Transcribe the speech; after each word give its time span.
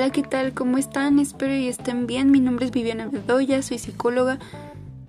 Hola, 0.00 0.12
¿qué 0.12 0.22
tal? 0.22 0.54
¿Cómo 0.54 0.78
están? 0.78 1.18
Espero 1.18 1.54
y 1.54 1.68
estén 1.68 2.06
bien. 2.06 2.30
Mi 2.30 2.40
nombre 2.40 2.64
es 2.64 2.70
Viviana 2.70 3.06
Bedoya, 3.06 3.60
soy 3.60 3.76
psicóloga 3.76 4.38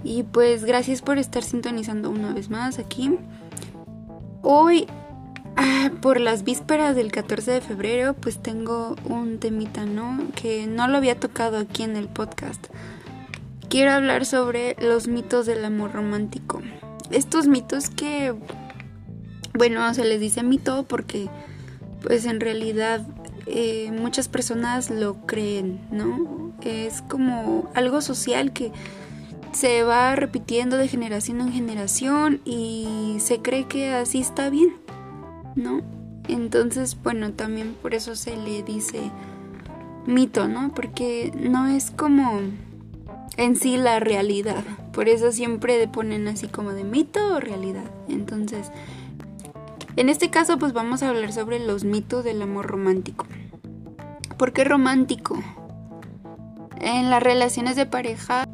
y 0.03 0.23
pues 0.23 0.65
gracias 0.65 1.01
por 1.01 1.17
estar 1.17 1.43
sintonizando 1.43 2.09
una 2.09 2.33
vez 2.33 2.49
más 2.49 2.77
aquí. 2.77 3.17
Hoy, 4.41 4.87
ah, 5.55 5.91
por 6.01 6.19
las 6.19 6.43
vísperas 6.43 6.93
del 6.93 7.09
14 7.09 7.51
de 7.51 7.61
febrero, 7.61 8.15
pues 8.15 8.43
tengo 8.43 8.97
un 9.05 9.39
temita, 9.39 9.85
¿no? 9.85 10.19
Que 10.35 10.67
no 10.67 10.89
lo 10.89 10.97
había 10.97 11.17
tocado 11.17 11.57
aquí 11.57 11.83
en 11.83 11.95
el 11.95 12.09
podcast. 12.09 12.67
Quiero 13.69 13.93
hablar 13.93 14.25
sobre 14.25 14.75
los 14.81 15.07
mitos 15.07 15.45
del 15.45 15.63
amor 15.63 15.93
romántico. 15.93 16.61
Estos 17.11 17.47
mitos 17.47 17.89
que, 17.89 18.35
bueno, 19.53 19.93
se 19.93 20.03
les 20.03 20.19
dice 20.19 20.43
mito 20.43 20.83
porque 20.83 21.29
pues 22.01 22.25
en 22.25 22.41
realidad 22.41 23.07
eh, 23.45 23.91
muchas 23.91 24.27
personas 24.27 24.89
lo 24.89 25.25
creen, 25.25 25.79
¿no? 25.91 26.53
Es 26.61 27.01
como 27.01 27.69
algo 27.73 28.01
social 28.01 28.53
que 28.53 28.71
se 29.51 29.83
va 29.83 30.15
repitiendo 30.15 30.77
de 30.77 30.87
generación 30.87 31.41
en 31.41 31.51
generación 31.51 32.41
y 32.45 33.17
se 33.19 33.41
cree 33.41 33.65
que 33.65 33.89
así 33.89 34.19
está 34.19 34.49
bien, 34.49 34.73
¿no? 35.55 35.81
Entonces, 36.27 36.97
bueno, 37.01 37.31
también 37.33 37.75
por 37.81 37.93
eso 37.93 38.15
se 38.15 38.37
le 38.37 38.63
dice 38.63 39.11
mito, 40.05 40.47
¿no? 40.47 40.71
Porque 40.73 41.31
no 41.35 41.67
es 41.67 41.91
como 41.91 42.41
en 43.37 43.55
sí 43.55 43.77
la 43.77 43.99
realidad. 43.99 44.63
Por 44.93 45.09
eso 45.09 45.31
siempre 45.31 45.87
ponen 45.87 46.27
así 46.27 46.47
como 46.47 46.71
de 46.71 46.83
mito 46.83 47.35
o 47.35 47.39
realidad. 47.39 47.89
Entonces, 48.07 48.71
en 49.95 50.09
este 50.09 50.29
caso 50.29 50.57
pues 50.57 50.73
vamos 50.73 51.03
a 51.03 51.09
hablar 51.09 51.33
sobre 51.33 51.59
los 51.59 51.83
mitos 51.83 52.23
del 52.23 52.41
amor 52.41 52.67
romántico. 52.67 53.25
¿Por 54.37 54.53
qué 54.53 54.63
romántico? 54.63 55.37
En 56.79 57.09
las 57.09 57.21
relaciones 57.21 57.75
de 57.75 57.85
pareja 57.85 58.47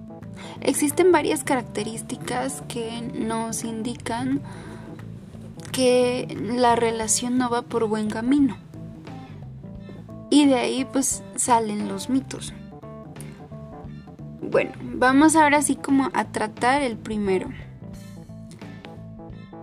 existen 0.62 1.12
varias 1.12 1.44
características 1.44 2.64
que 2.68 3.02
nos 3.02 3.64
indican 3.64 4.42
que 5.72 6.36
la 6.56 6.76
relación 6.76 7.38
no 7.38 7.50
va 7.50 7.62
por 7.62 7.88
buen 7.88 8.10
camino. 8.10 8.58
Y 10.30 10.46
de 10.46 10.56
ahí 10.56 10.86
pues 10.92 11.24
salen 11.36 11.88
los 11.88 12.10
mitos. 12.10 12.54
Bueno, 14.42 14.72
vamos 14.82 15.36
ahora 15.36 15.62
sí 15.62 15.76
como 15.76 16.10
a 16.14 16.26
tratar 16.26 16.82
el 16.82 16.98
primero. 16.98 17.50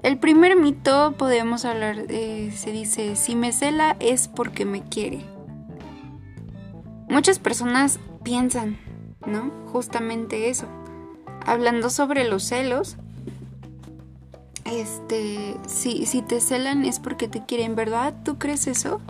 El 0.04 0.18
primer 0.18 0.54
mito 0.54 1.14
podemos 1.16 1.64
hablar, 1.64 2.06
de, 2.06 2.52
se 2.54 2.72
dice, 2.72 3.16
si 3.16 3.34
me 3.34 3.52
cela 3.52 3.96
es 4.00 4.28
porque 4.28 4.66
me 4.66 4.82
quiere. 4.82 5.24
Muchas 7.08 7.38
personas 7.38 7.98
piensan, 8.22 8.76
¿no? 9.26 9.50
Justamente 9.72 10.50
eso. 10.50 10.66
Hablando 11.46 11.88
sobre 11.88 12.28
los 12.28 12.44
celos, 12.44 12.98
este, 14.66 15.56
si, 15.66 16.04
si 16.04 16.20
te 16.20 16.42
celan 16.42 16.84
es 16.84 16.98
porque 16.98 17.26
te 17.26 17.46
quieren, 17.46 17.74
¿verdad? 17.74 18.12
¿Tú 18.24 18.38
crees 18.38 18.66
eso? 18.66 19.00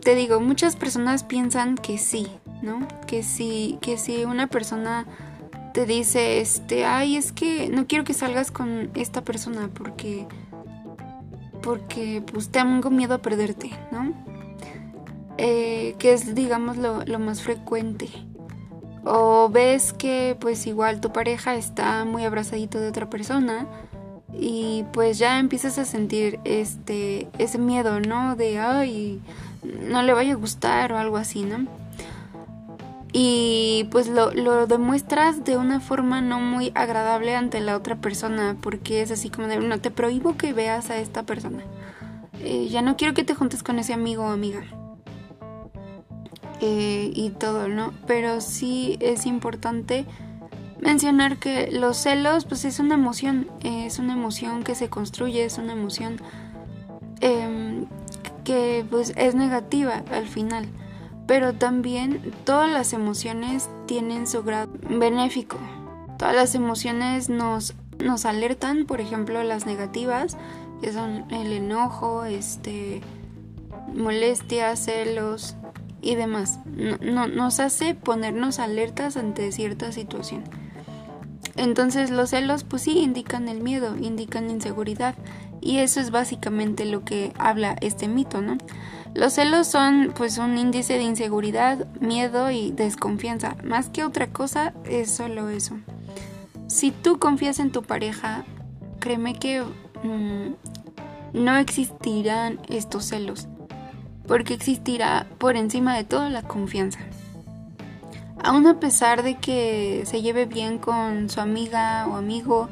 te 0.00 0.14
digo, 0.14 0.40
muchas 0.40 0.76
personas 0.76 1.24
piensan 1.24 1.76
que 1.76 1.96
sí, 1.98 2.26
¿no? 2.62 2.86
Que 3.06 3.22
si, 3.22 3.78
que 3.80 3.96
si 3.96 4.24
una 4.24 4.48
persona 4.48 5.06
te 5.74 5.86
dice, 5.86 6.40
este, 6.40 6.84
ay, 6.84 7.16
es 7.16 7.32
que 7.32 7.68
no 7.68 7.88
quiero 7.88 8.04
que 8.04 8.14
salgas 8.14 8.52
con 8.52 8.92
esta 8.94 9.22
persona 9.22 9.68
porque, 9.74 10.24
porque, 11.62 12.22
pues 12.32 12.50
tengo 12.50 12.90
miedo 12.90 13.14
a 13.14 13.18
perderte, 13.18 13.72
¿no? 13.90 14.14
Eh, 15.36 15.96
que 15.98 16.12
es, 16.12 16.36
digamos, 16.36 16.76
lo, 16.76 17.04
lo 17.04 17.18
más 17.18 17.42
frecuente. 17.42 18.08
O 19.04 19.48
ves 19.48 19.92
que, 19.92 20.36
pues 20.38 20.64
igual 20.68 21.00
tu 21.00 21.12
pareja 21.12 21.56
está 21.56 22.04
muy 22.04 22.24
abrazadito 22.24 22.78
de 22.78 22.88
otra 22.88 23.10
persona 23.10 23.66
y 24.32 24.84
pues 24.92 25.18
ya 25.18 25.40
empiezas 25.40 25.78
a 25.78 25.84
sentir 25.84 26.38
este 26.44 27.28
ese 27.38 27.58
miedo, 27.58 27.98
¿no? 27.98 28.36
De 28.36 28.60
ay, 28.60 29.20
no 29.88 30.02
le 30.02 30.12
vaya 30.12 30.34
a 30.34 30.36
gustar 30.36 30.92
o 30.92 30.98
algo 30.98 31.16
así, 31.16 31.42
¿no? 31.42 31.66
Y 33.16 33.86
pues 33.92 34.08
lo, 34.08 34.32
lo, 34.32 34.66
demuestras 34.66 35.44
de 35.44 35.56
una 35.56 35.78
forma 35.78 36.20
no 36.20 36.40
muy 36.40 36.72
agradable 36.74 37.36
ante 37.36 37.60
la 37.60 37.76
otra 37.76 37.94
persona 37.96 38.56
porque 38.60 39.02
es 39.02 39.12
así 39.12 39.30
como 39.30 39.46
de 39.46 39.60
no 39.60 39.78
te 39.78 39.92
prohíbo 39.92 40.36
que 40.36 40.52
veas 40.52 40.90
a 40.90 40.98
esta 40.98 41.22
persona. 41.22 41.62
Eh, 42.40 42.68
ya 42.68 42.82
no 42.82 42.96
quiero 42.96 43.14
que 43.14 43.24
te 43.24 43.34
juntes 43.34 43.62
con 43.62 43.78
ese 43.78 43.94
amigo 43.94 44.24
o 44.24 44.28
amiga 44.28 44.64
eh, 46.60 47.10
y 47.14 47.30
todo 47.30 47.68
no 47.68 47.94
pero 48.06 48.40
sí 48.40 48.98
es 49.00 49.24
importante 49.24 50.04
mencionar 50.80 51.38
que 51.38 51.70
los 51.70 51.96
celos 51.96 52.44
pues 52.44 52.64
es 52.64 52.80
una 52.80 52.96
emoción 52.96 53.48
es 53.62 53.98
una 53.98 54.12
emoción 54.12 54.62
que 54.62 54.74
se 54.74 54.90
construye 54.90 55.44
es 55.44 55.56
una 55.56 55.72
emoción 55.72 56.20
em, 57.20 57.86
que 58.44 58.84
pues 58.90 59.14
es 59.16 59.34
negativa 59.34 60.02
al 60.10 60.26
final 60.26 60.66
pero 61.26 61.54
también 61.54 62.32
todas 62.44 62.70
las 62.70 62.92
emociones 62.92 63.70
tienen 63.86 64.26
su 64.26 64.42
grado 64.42 64.70
benéfico. 64.88 65.58
Todas 66.18 66.34
las 66.34 66.54
emociones 66.54 67.28
nos, 67.28 67.74
nos 68.02 68.24
alertan, 68.24 68.84
por 68.86 69.00
ejemplo, 69.00 69.42
las 69.42 69.66
negativas, 69.66 70.36
que 70.80 70.92
son 70.92 71.30
el 71.32 71.52
enojo, 71.52 72.24
este, 72.24 73.00
molestia, 73.94 74.76
celos 74.76 75.56
y 76.02 76.14
demás. 76.14 76.60
No, 76.66 77.26
nos 77.26 77.60
hace 77.60 77.94
ponernos 77.94 78.58
alertas 78.58 79.16
ante 79.16 79.50
cierta 79.52 79.92
situación. 79.92 80.44
Entonces 81.56 82.10
los 82.10 82.30
celos 82.30 82.64
pues 82.64 82.82
sí 82.82 82.98
indican 82.98 83.48
el 83.48 83.60
miedo, 83.60 83.96
indican 83.96 84.50
inseguridad 84.50 85.14
y 85.60 85.78
eso 85.78 86.00
es 86.00 86.10
básicamente 86.10 86.84
lo 86.84 87.04
que 87.04 87.32
habla 87.38 87.76
este 87.80 88.08
mito, 88.08 88.42
¿no? 88.42 88.58
Los 89.14 89.34
celos 89.34 89.68
son 89.68 90.12
pues 90.16 90.38
un 90.38 90.58
índice 90.58 90.94
de 90.94 91.04
inseguridad, 91.04 91.86
miedo 92.00 92.50
y 92.50 92.72
desconfianza. 92.72 93.56
Más 93.62 93.88
que 93.88 94.02
otra 94.02 94.26
cosa 94.26 94.74
es 94.84 95.14
solo 95.14 95.48
eso. 95.50 95.76
Si 96.66 96.90
tú 96.90 97.20
confías 97.20 97.60
en 97.60 97.70
tu 97.70 97.82
pareja, 97.82 98.44
créeme 98.98 99.38
que 99.38 99.62
mm, 99.62 100.54
no 101.32 101.56
existirán 101.58 102.58
estos 102.68 103.04
celos. 103.04 103.46
Porque 104.26 104.54
existirá 104.54 105.28
por 105.38 105.56
encima 105.56 105.96
de 105.96 106.02
todo 106.02 106.28
la 106.28 106.42
confianza. 106.42 106.98
Aún 108.42 108.66
a 108.66 108.80
pesar 108.80 109.22
de 109.22 109.36
que 109.36 110.02
se 110.06 110.22
lleve 110.22 110.44
bien 110.44 110.78
con 110.78 111.30
su 111.30 111.40
amiga 111.40 112.08
o 112.08 112.16
amigo, 112.16 112.68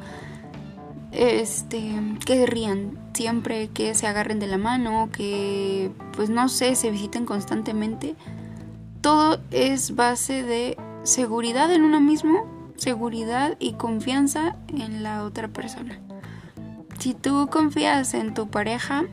este, 1.13 1.93
que 2.25 2.45
rían 2.45 3.02
siempre, 3.13 3.69
que 3.69 3.93
se 3.95 4.07
agarren 4.07 4.39
de 4.39 4.47
la 4.47 4.57
mano, 4.57 5.09
que, 5.11 5.91
pues 6.15 6.29
no 6.29 6.49
sé, 6.49 6.75
se 6.75 6.91
visiten 6.91 7.25
constantemente. 7.25 8.15
Todo 9.01 9.39
es 9.51 9.95
base 9.95 10.43
de 10.43 10.77
seguridad 11.03 11.71
en 11.71 11.83
uno 11.83 11.99
mismo, 11.99 12.45
seguridad 12.75 13.55
y 13.59 13.73
confianza 13.73 14.55
en 14.67 15.03
la 15.03 15.23
otra 15.23 15.47
persona. 15.47 15.99
Si 16.99 17.13
tú 17.13 17.49
confías 17.51 18.13
en 18.13 18.33
tu 18.33 18.49
pareja, 18.49 19.03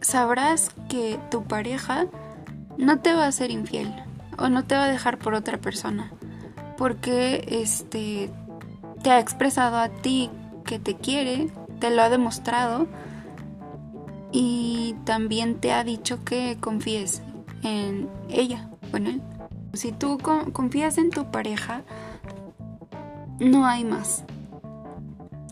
sabrás 0.00 0.70
que 0.88 1.18
tu 1.30 1.44
pareja 1.44 2.06
no 2.76 2.98
te 2.98 3.14
va 3.14 3.26
a 3.26 3.32
ser 3.32 3.50
infiel 3.50 3.94
o 4.36 4.48
no 4.48 4.64
te 4.64 4.74
va 4.74 4.84
a 4.84 4.88
dejar 4.88 5.18
por 5.18 5.34
otra 5.34 5.58
persona, 5.58 6.10
porque 6.76 7.46
este 7.48 8.30
te 9.02 9.10
ha 9.10 9.20
expresado 9.20 9.76
a 9.76 9.88
ti 9.88 10.30
que 10.64 10.78
te 10.78 10.96
quiere, 10.96 11.50
te 11.78 11.90
lo 11.90 12.02
ha 12.02 12.08
demostrado 12.08 12.86
y 14.36 14.96
también 15.04 15.60
te 15.60 15.70
ha 15.70 15.84
dicho 15.84 16.24
que 16.24 16.58
confíes 16.60 17.22
en 17.62 18.08
ella 18.28 18.68
o 18.92 18.96
en 18.96 19.06
él. 19.06 19.22
Si 19.74 19.92
tú 19.92 20.18
confías 20.18 20.98
en 20.98 21.10
tu 21.10 21.30
pareja, 21.30 21.82
no 23.38 23.64
hay 23.64 23.84
más. 23.84 24.24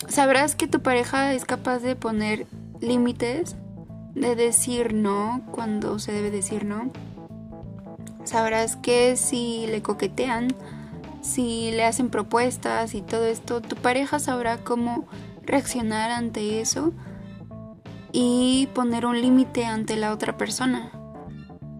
Sabrás 0.08 0.56
que 0.56 0.66
tu 0.66 0.82
pareja 0.82 1.32
es 1.32 1.44
capaz 1.44 1.78
de 1.78 1.94
poner 1.94 2.48
límites, 2.80 3.54
de 4.16 4.34
decir 4.34 4.94
no 4.94 5.42
cuando 5.52 6.00
se 6.00 6.10
debe 6.10 6.32
decir 6.32 6.64
no. 6.64 6.90
Sabrás 8.24 8.74
que 8.74 9.16
si 9.16 9.68
le 9.68 9.80
coquetean, 9.80 10.48
si 11.20 11.70
le 11.70 11.84
hacen 11.84 12.10
propuestas 12.10 12.96
y 12.96 13.00
todo 13.00 13.26
esto, 13.26 13.60
tu 13.60 13.76
pareja 13.76 14.18
sabrá 14.18 14.58
cómo 14.58 15.06
reaccionar 15.46 16.10
ante 16.10 16.60
eso 16.60 16.92
y 18.12 18.68
poner 18.74 19.06
un 19.06 19.20
límite 19.20 19.64
ante 19.64 19.96
la 19.96 20.12
otra 20.12 20.36
persona, 20.36 20.90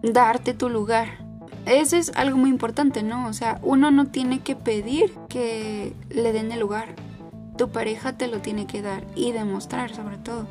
darte 0.01 0.53
tu 0.53 0.69
lugar. 0.69 1.23
Eso 1.65 1.95
es 1.95 2.11
algo 2.15 2.37
muy 2.37 2.49
importante, 2.49 3.03
¿no? 3.03 3.27
O 3.27 3.33
sea, 3.33 3.59
uno 3.63 3.91
no 3.91 4.07
tiene 4.07 4.41
que 4.41 4.55
pedir 4.55 5.13
que 5.29 5.93
le 6.09 6.33
den 6.33 6.51
el 6.51 6.59
lugar. 6.59 6.95
Tu 7.57 7.69
pareja 7.69 8.17
te 8.17 8.27
lo 8.27 8.39
tiene 8.39 8.65
que 8.67 8.81
dar 8.81 9.05
y 9.15 9.31
demostrar 9.31 9.95
sobre 9.95 10.17
todo. 10.17 10.47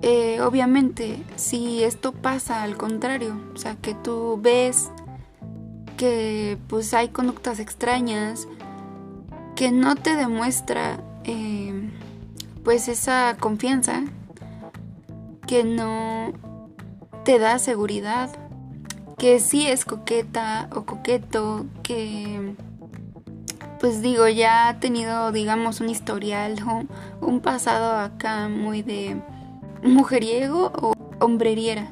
Eh, 0.00 0.40
obviamente, 0.40 1.22
si 1.36 1.84
esto 1.84 2.10
pasa 2.10 2.64
al 2.64 2.76
contrario, 2.76 3.40
o 3.54 3.56
sea, 3.56 3.76
que 3.76 3.94
tú 3.94 4.40
ves 4.42 4.90
que 5.96 6.58
pues 6.66 6.92
hay 6.92 7.10
conductas 7.10 7.60
extrañas, 7.60 8.48
que 9.54 9.70
no 9.70 9.94
te 9.94 10.16
demuestra 10.16 10.98
eh, 11.22 11.88
pues 12.64 12.88
esa 12.88 13.36
confianza, 13.38 14.02
que 15.52 15.64
no 15.64 16.32
te 17.26 17.38
da 17.38 17.58
seguridad, 17.58 18.30
que 19.18 19.38
sí 19.38 19.66
es 19.66 19.84
coqueta 19.84 20.70
o 20.74 20.86
coqueto, 20.86 21.66
que 21.82 22.54
pues 23.78 24.00
digo, 24.00 24.26
ya 24.28 24.68
ha 24.68 24.80
tenido, 24.80 25.30
digamos, 25.30 25.82
un 25.82 25.90
historial 25.90 26.56
o 27.20 27.26
un 27.26 27.40
pasado 27.40 27.98
acá 27.98 28.48
muy 28.48 28.80
de 28.80 29.20
mujeriego 29.82 30.72
o 30.74 30.94
hombreriera. 31.20 31.90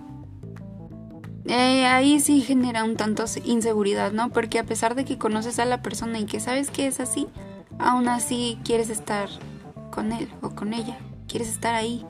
Eh, 1.44 1.84
ahí 1.84 2.18
sí 2.18 2.40
genera 2.40 2.82
un 2.82 2.96
tanto 2.96 3.26
inseguridad, 3.44 4.10
¿no? 4.12 4.30
Porque 4.30 4.58
a 4.58 4.64
pesar 4.64 4.94
de 4.94 5.04
que 5.04 5.18
conoces 5.18 5.58
a 5.58 5.66
la 5.66 5.82
persona 5.82 6.18
y 6.18 6.24
que 6.24 6.40
sabes 6.40 6.70
que 6.70 6.86
es 6.86 6.98
así, 6.98 7.28
aún 7.78 8.08
así 8.08 8.58
quieres 8.64 8.88
estar 8.88 9.28
con 9.90 10.12
él 10.12 10.30
o 10.40 10.48
con 10.48 10.72
ella, 10.72 10.96
quieres 11.28 11.50
estar 11.50 11.74
ahí. 11.74 12.06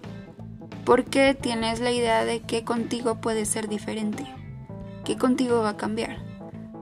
Porque 0.84 1.34
tienes 1.34 1.81
la 1.81 1.93
idea 1.93 2.25
de 2.25 2.40
que 2.40 2.64
contigo 2.64 3.17
puede 3.17 3.44
ser 3.44 3.69
diferente, 3.69 4.25
que 5.05 5.17
contigo 5.17 5.61
va 5.61 5.70
a 5.70 5.76
cambiar. 5.76 6.19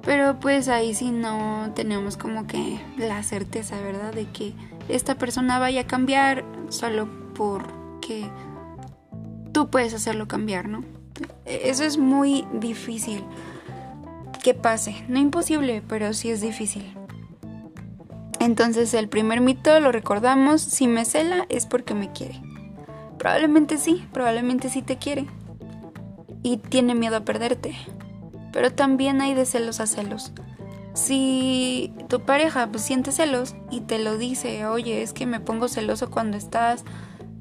Pero 0.02 0.40
pues 0.40 0.69
ahí 0.69 0.94
sí 0.94 1.11
no 1.11 1.73
tenemos 1.75 2.17
como 2.17 2.46
que 2.46 2.81
la 2.96 3.23
certeza, 3.23 3.81
¿verdad? 3.81 4.12
De 4.12 4.26
que 4.26 4.55
esta 4.88 5.17
persona 5.17 5.58
vaya 5.58 5.82
a 5.82 5.87
cambiar 5.87 6.44
solo 6.69 7.08
porque 7.35 8.31
tú 9.52 9.69
puedes 9.69 9.93
hacerlo 9.93 10.29
cambiar, 10.29 10.69
¿no? 10.69 10.84
Eso 11.44 11.84
es 11.84 11.99
muy 11.99 12.46
difícil 12.55 13.23
que 14.43 14.55
pase. 14.55 15.05
No 15.08 15.19
imposible, 15.19 15.82
pero 15.87 16.14
sí 16.14 16.31
es 16.31 16.41
difícil. 16.41 16.94
Entonces 18.41 18.94
el 18.94 19.08
primer 19.08 19.41
mito 19.41 19.79
lo 19.81 19.93
recordamos, 19.93 20.62
si 20.62 20.87
me 20.87 21.05
cela 21.05 21.44
es 21.49 21.67
porque 21.67 21.94
me 21.94 22.12
quiere. 22.12 22.41
Probablemente 23.19 23.79
sí, 23.79 24.06
probablemente 24.12 24.69
sí 24.70 24.82
te 24.82 24.97
quiere. 24.97 25.26
Y 26.43 26.59
tiene 26.59 26.94
miedo 26.94 27.17
a 27.17 27.25
perderte 27.25 27.75
pero 28.53 28.73
también 28.73 29.20
hay 29.20 29.35
de 29.35 29.47
celos 29.47 29.81
a 29.81 29.87
celos. 29.87 30.32
Si 30.94 31.94
tu 32.09 32.20
pareja 32.20 32.67
pues, 32.69 32.82
siente 32.82 33.12
celos 33.12 33.55
y 33.70 33.82
te 33.82 33.99
lo 33.99 34.19
dice, 34.19 34.67
oye, 34.67 35.03
es 35.03 35.12
que 35.12 35.26
me 35.26 35.38
pongo 35.41 35.69
celoso 35.69 36.11
cuando 36.11 36.37
estás, 36.37 36.85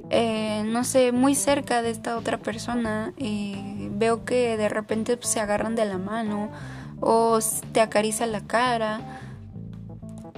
eh, 0.09 0.63
no 0.65 0.83
sé, 0.83 1.11
muy 1.11 1.33
cerca 1.33 1.81
de 1.81 1.89
esta 1.89 2.17
otra 2.17 2.37
persona, 2.37 3.13
y 3.17 3.89
veo 3.91 4.25
que 4.25 4.57
de 4.57 4.69
repente 4.69 5.17
pues, 5.17 5.29
se 5.29 5.39
agarran 5.39 5.75
de 5.75 5.85
la 5.85 5.97
mano 5.97 6.51
o 6.99 7.39
te 7.71 7.81
acaricia 7.81 8.27
la 8.27 8.41
cara 8.41 9.01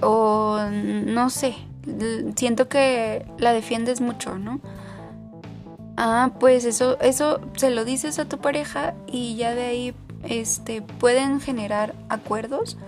o 0.02 0.58
no 0.70 1.28
sé, 1.28 1.56
siento 2.36 2.68
que 2.68 3.26
la 3.38 3.52
defiendes 3.52 4.00
mucho, 4.00 4.38
¿no? 4.38 4.60
Ah, 6.02 6.30
pues 6.40 6.64
eso, 6.64 6.98
eso 7.00 7.42
se 7.56 7.70
lo 7.70 7.84
dices 7.84 8.18
a 8.18 8.24
tu 8.24 8.38
pareja 8.38 8.94
y 9.06 9.36
ya 9.36 9.54
de 9.54 9.64
ahí 9.64 9.94
este, 10.24 10.80
pueden 10.80 11.42
generar 11.42 11.94
acuerdos. 12.08 12.78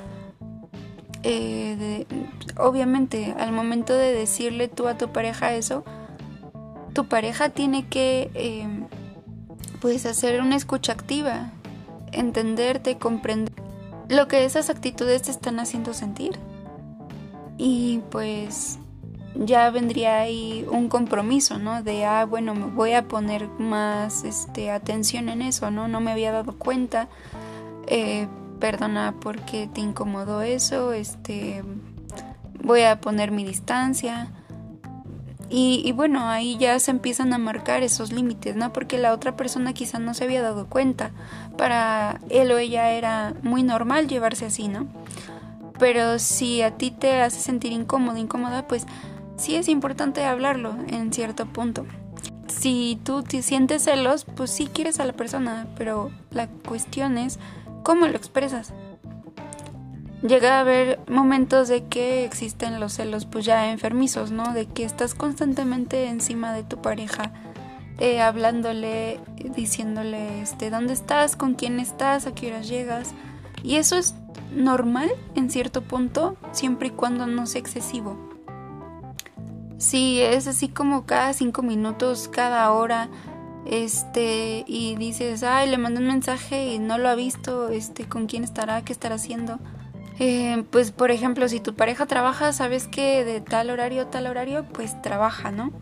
Eh, 1.23 2.06
obviamente, 2.56 3.35
al 3.38 3.53
momento 3.53 3.93
de 3.93 4.14
decirle 4.14 4.69
tú 4.69 4.88
a 4.88 4.97
tu 4.97 5.12
pareja 5.12 5.53
eso, 5.53 5.85
tu 6.94 7.05
pareja 7.05 7.50
tiene 7.50 7.87
que 7.87 8.31
em, 8.32 8.87
pues 9.82 10.06
hacer 10.06 10.41
una 10.41 10.56
escucha 10.56 10.93
activa, 10.93 11.53
entenderte, 12.12 12.97
comprender 12.97 13.53
lo 14.09 14.26
que 14.26 14.47
esas 14.47 14.70
actitudes 14.70 15.20
te 15.20 15.32
están 15.32 15.61
haciendo 15.61 15.93
sentir. 15.93 16.38
Y 17.59 18.00
pues 18.11 18.79
ya 19.34 19.70
vendría 19.70 20.20
ahí 20.20 20.67
un 20.70 20.88
compromiso, 20.88 21.58
¿no? 21.58 21.82
De, 21.82 22.05
ah, 22.05 22.25
bueno, 22.25 22.55
me 22.55 22.67
voy 22.67 22.93
a 22.93 23.08
poner 23.08 23.49
más 23.58 24.25
este, 24.25 24.70
atención 24.70 25.29
en 25.29 25.43
eso, 25.43 25.70
¿no? 25.70 25.88
No 25.88 26.00
me 26.00 26.12
había 26.12 26.32
dado 26.32 26.52
cuenta. 26.58 27.08
Eh, 27.87 28.29
perdona 28.61 29.14
porque 29.20 29.69
te 29.73 29.81
incomodó 29.81 30.43
eso, 30.43 30.93
este, 30.93 31.64
voy 32.62 32.82
a 32.82 33.00
poner 33.00 33.31
mi 33.31 33.44
distancia. 33.44 34.31
Y, 35.49 35.82
y, 35.85 35.93
bueno, 35.93 36.28
ahí 36.28 36.56
ya 36.56 36.78
se 36.78 36.90
empiezan 36.90 37.32
a 37.35 37.38
marcar 37.38 37.82
esos 37.82 38.11
límites, 38.11 38.56
¿no? 38.56 38.73
Porque 38.73 38.96
la 38.96 39.12
otra 39.12 39.37
persona 39.37 39.75
quizá 39.75 39.99
no 39.99 40.14
se 40.14 40.25
había 40.25 40.40
dado 40.40 40.67
cuenta. 40.67 41.11
Para 41.58 42.20
él 42.31 42.50
o 42.52 42.58
ella 42.58 42.93
era 42.93 43.35
muy 43.43 43.62
normal 43.62 44.08
llevarse 44.08 44.46
así, 44.46 44.69
¿no? 44.69 44.87
Pero 45.78 46.19
si 46.19 46.62
a 46.62 46.78
ti 46.78 46.90
te 46.90 47.20
hace 47.20 47.40
sentir 47.40 47.73
incómodo, 47.73 48.17
incómoda, 48.17 48.67
pues 48.67 48.87
sí 49.37 49.56
es 49.56 49.69
importante 49.69 50.25
hablarlo 50.25 50.75
en 50.88 51.12
cierto 51.12 51.46
punto. 51.46 51.87
Si 52.49 52.99
tú 53.02 53.23
te 53.23 53.43
sientes 53.43 53.84
celos, 53.84 54.25
pues 54.25 54.50
sí 54.50 54.69
quieres 54.73 55.00
a 55.00 55.05
la 55.05 55.14
persona, 55.14 55.67
pero 55.76 56.11
la 56.31 56.49
cuestión 56.49 57.19
es 57.19 57.38
cómo 57.82 58.06
lo 58.06 58.17
expresas. 58.17 58.73
Llega 60.23 60.58
a 60.58 60.61
haber 60.61 61.00
momentos 61.08 61.67
de 61.67 61.84
que 61.84 62.25
existen 62.25 62.79
los 62.79 62.93
celos 62.93 63.26
pues 63.26 63.44
ya 63.44 63.73
enfermizos, 63.73 64.31
¿no? 64.31 64.52
De 64.52 64.67
que 64.67 64.84
estás 64.84 65.14
constantemente 65.14 66.06
encima 66.06 66.52
de 66.52 66.62
tu 66.62 66.81
pareja, 66.81 67.32
eh, 67.99 68.20
hablándole, 68.20 69.19
diciéndole, 69.56 70.40
este, 70.40 70.70
¿dónde 70.70 70.93
estás? 70.93 71.35
¿Con 71.35 71.55
quién 71.55 71.81
estás? 71.81 72.26
¿A 72.26 72.35
qué 72.35 72.49
horas 72.49 72.69
llegas? 72.69 73.14
Y 73.64 73.76
eso 73.76 73.96
es 73.96 74.14
normal 74.55 75.11
en 75.35 75.50
cierto 75.50 75.82
punto, 75.82 76.37
siempre 76.52 76.88
y 76.88 76.90
cuando 76.90 77.26
no 77.26 77.46
sea 77.46 77.61
excesivo. 77.61 78.31
Sí, 79.82 80.20
es 80.20 80.46
así 80.46 80.69
como 80.69 81.06
cada 81.06 81.32
cinco 81.32 81.62
minutos, 81.62 82.29
cada 82.29 82.70
hora, 82.70 83.08
este, 83.67 84.64
y 84.69 84.94
dices, 84.94 85.43
ay, 85.43 85.69
le 85.69 85.76
mandé 85.76 86.00
un 86.00 86.06
mensaje 86.06 86.73
y 86.73 86.79
no 86.79 86.99
lo 86.99 87.08
ha 87.08 87.17
visto, 87.17 87.69
este, 87.69 88.08
con 88.08 88.26
quién 88.29 88.44
estará, 88.44 88.84
qué 88.84 88.93
estará 88.93 89.17
haciendo. 89.17 89.58
Eh, 90.20 90.62
pues, 90.70 90.93
por 90.93 91.11
ejemplo, 91.11 91.49
si 91.49 91.58
tu 91.58 91.75
pareja 91.75 92.06
trabaja, 92.06 92.52
sabes 92.52 92.87
que 92.87 93.25
de 93.25 93.40
tal 93.40 93.70
horario 93.70 94.06
tal 94.06 94.29
horario, 94.29 94.67
pues 94.73 95.02
trabaja, 95.02 95.50
¿no? 95.50 95.73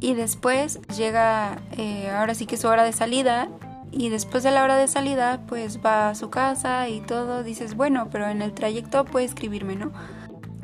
Y 0.00 0.14
después 0.14 0.80
llega, 0.96 1.62
eh, 1.78 2.10
ahora 2.10 2.34
sí 2.34 2.46
que 2.46 2.56
es 2.56 2.62
su 2.62 2.66
hora 2.66 2.82
de 2.82 2.92
salida, 2.92 3.48
y 3.92 4.08
después 4.08 4.42
de 4.42 4.50
la 4.50 4.64
hora 4.64 4.76
de 4.76 4.88
salida, 4.88 5.40
pues 5.46 5.78
va 5.86 6.08
a 6.08 6.14
su 6.16 6.30
casa 6.30 6.88
y 6.88 7.00
todo, 7.00 7.44
dices, 7.44 7.76
bueno, 7.76 8.08
pero 8.10 8.26
en 8.26 8.42
el 8.42 8.52
trayecto 8.54 9.04
puede 9.04 9.24
escribirme, 9.24 9.76
¿no? 9.76 9.92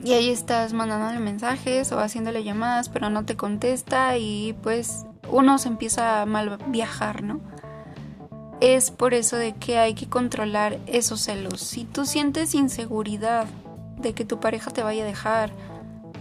Y 0.03 0.13
ahí 0.15 0.31
estás 0.31 0.73
mandándole 0.73 1.21
mensajes 1.21 1.93
o 1.93 2.01
haciéndole 2.01 2.43
llamadas, 2.43 2.89
pero 2.89 3.11
no 3.11 3.25
te 3.25 3.37
contesta 3.37 4.17
y 4.17 4.55
pues 4.63 5.05
uno 5.31 5.59
se 5.59 5.69
empieza 5.69 6.23
a 6.23 6.27
mal 6.27 6.59
viajar, 6.69 7.23
¿no? 7.23 7.41
Es 8.61 8.91
por 8.91 9.15
eso 9.15 9.37
de 9.37 9.55
que 9.55 9.79
hay 9.79 9.95
que 9.95 10.09
controlar 10.09 10.79
esos 10.87 11.21
celos. 11.21 11.61
Si 11.61 11.85
tú 11.85 12.05
sientes 12.05 12.55
inseguridad 12.55 13.47
de 13.99 14.13
que 14.13 14.25
tu 14.25 14.41
pareja 14.41 14.71
te 14.71 14.83
vaya 14.83 15.03
a 15.03 15.07
dejar, 15.07 15.53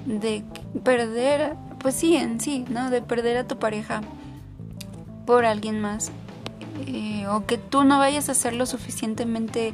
de 0.05 0.43
perder, 0.83 1.55
pues 1.79 1.95
sí, 1.95 2.15
en 2.15 2.39
sí, 2.39 2.65
¿no? 2.69 2.89
De 2.89 3.01
perder 3.01 3.37
a 3.37 3.47
tu 3.47 3.59
pareja 3.59 4.01
por 5.25 5.45
alguien 5.45 5.81
más. 5.81 6.11
Eh, 6.87 7.27
o 7.27 7.45
que 7.45 7.57
tú 7.57 7.83
no 7.83 7.97
vayas 7.99 8.29
a 8.29 8.33
ser 8.33 8.53
lo 8.53 8.65
suficientemente 8.65 9.73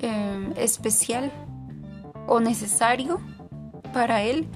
eh, 0.00 0.52
especial 0.56 1.30
o 2.30 2.38
necesario 2.38 3.20
para 3.92 4.22
él, 4.22 4.46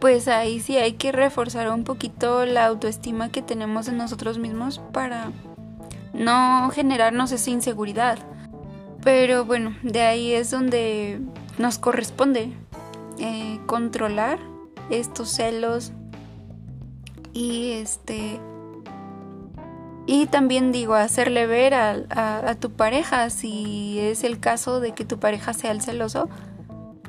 pues 0.00 0.28
ahí 0.28 0.60
sí 0.60 0.76
hay 0.76 0.92
que 0.92 1.10
reforzar 1.10 1.68
un 1.70 1.82
poquito 1.82 2.46
la 2.46 2.64
autoestima 2.64 3.28
que 3.28 3.42
tenemos 3.42 3.88
en 3.88 3.96
nosotros 3.96 4.38
mismos 4.38 4.80
para 4.92 5.32
no 6.14 6.70
generarnos 6.70 7.32
esa 7.32 7.50
inseguridad. 7.50 8.18
Pero 9.02 9.44
bueno, 9.44 9.74
de 9.82 10.02
ahí 10.02 10.32
es 10.32 10.52
donde 10.52 11.20
nos 11.58 11.78
corresponde 11.78 12.52
eh, 13.18 13.58
controlar 13.66 14.38
estos 14.88 15.30
celos 15.30 15.92
y 17.32 17.72
este 17.72 18.40
y 20.06 20.26
también 20.26 20.70
digo 20.70 20.94
hacerle 20.94 21.48
ver 21.48 21.74
a, 21.74 21.96
a, 22.10 22.54
tu 22.54 22.70
pareja 22.70 23.28
si 23.28 23.98
es 23.98 24.22
el 24.22 24.38
caso 24.38 24.78
de 24.78 24.92
que 24.92 25.04
tu 25.04 25.18
pareja 25.18 25.52
sea 25.52 25.72
el 25.72 25.82
celoso 25.82 26.28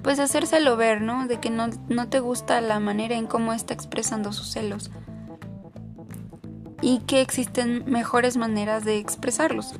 pues 0.07 0.19
hacérselo 0.19 0.77
ver, 0.77 1.01
¿no? 1.01 1.27
De 1.27 1.41
que 1.41 1.49
no, 1.49 1.67
no 1.89 2.07
te 2.07 2.21
gusta 2.21 2.61
la 2.61 2.79
manera 2.79 3.15
en 3.15 3.27
cómo 3.27 3.51
está 3.51 3.73
expresando 3.73 4.31
sus 4.31 4.49
celos. 4.49 4.89
Y 6.81 6.99
que 6.99 7.19
existen 7.19 7.83
mejores 7.91 8.37
maneras 8.37 8.85
de 8.85 8.99
expresarlos. 8.99 9.73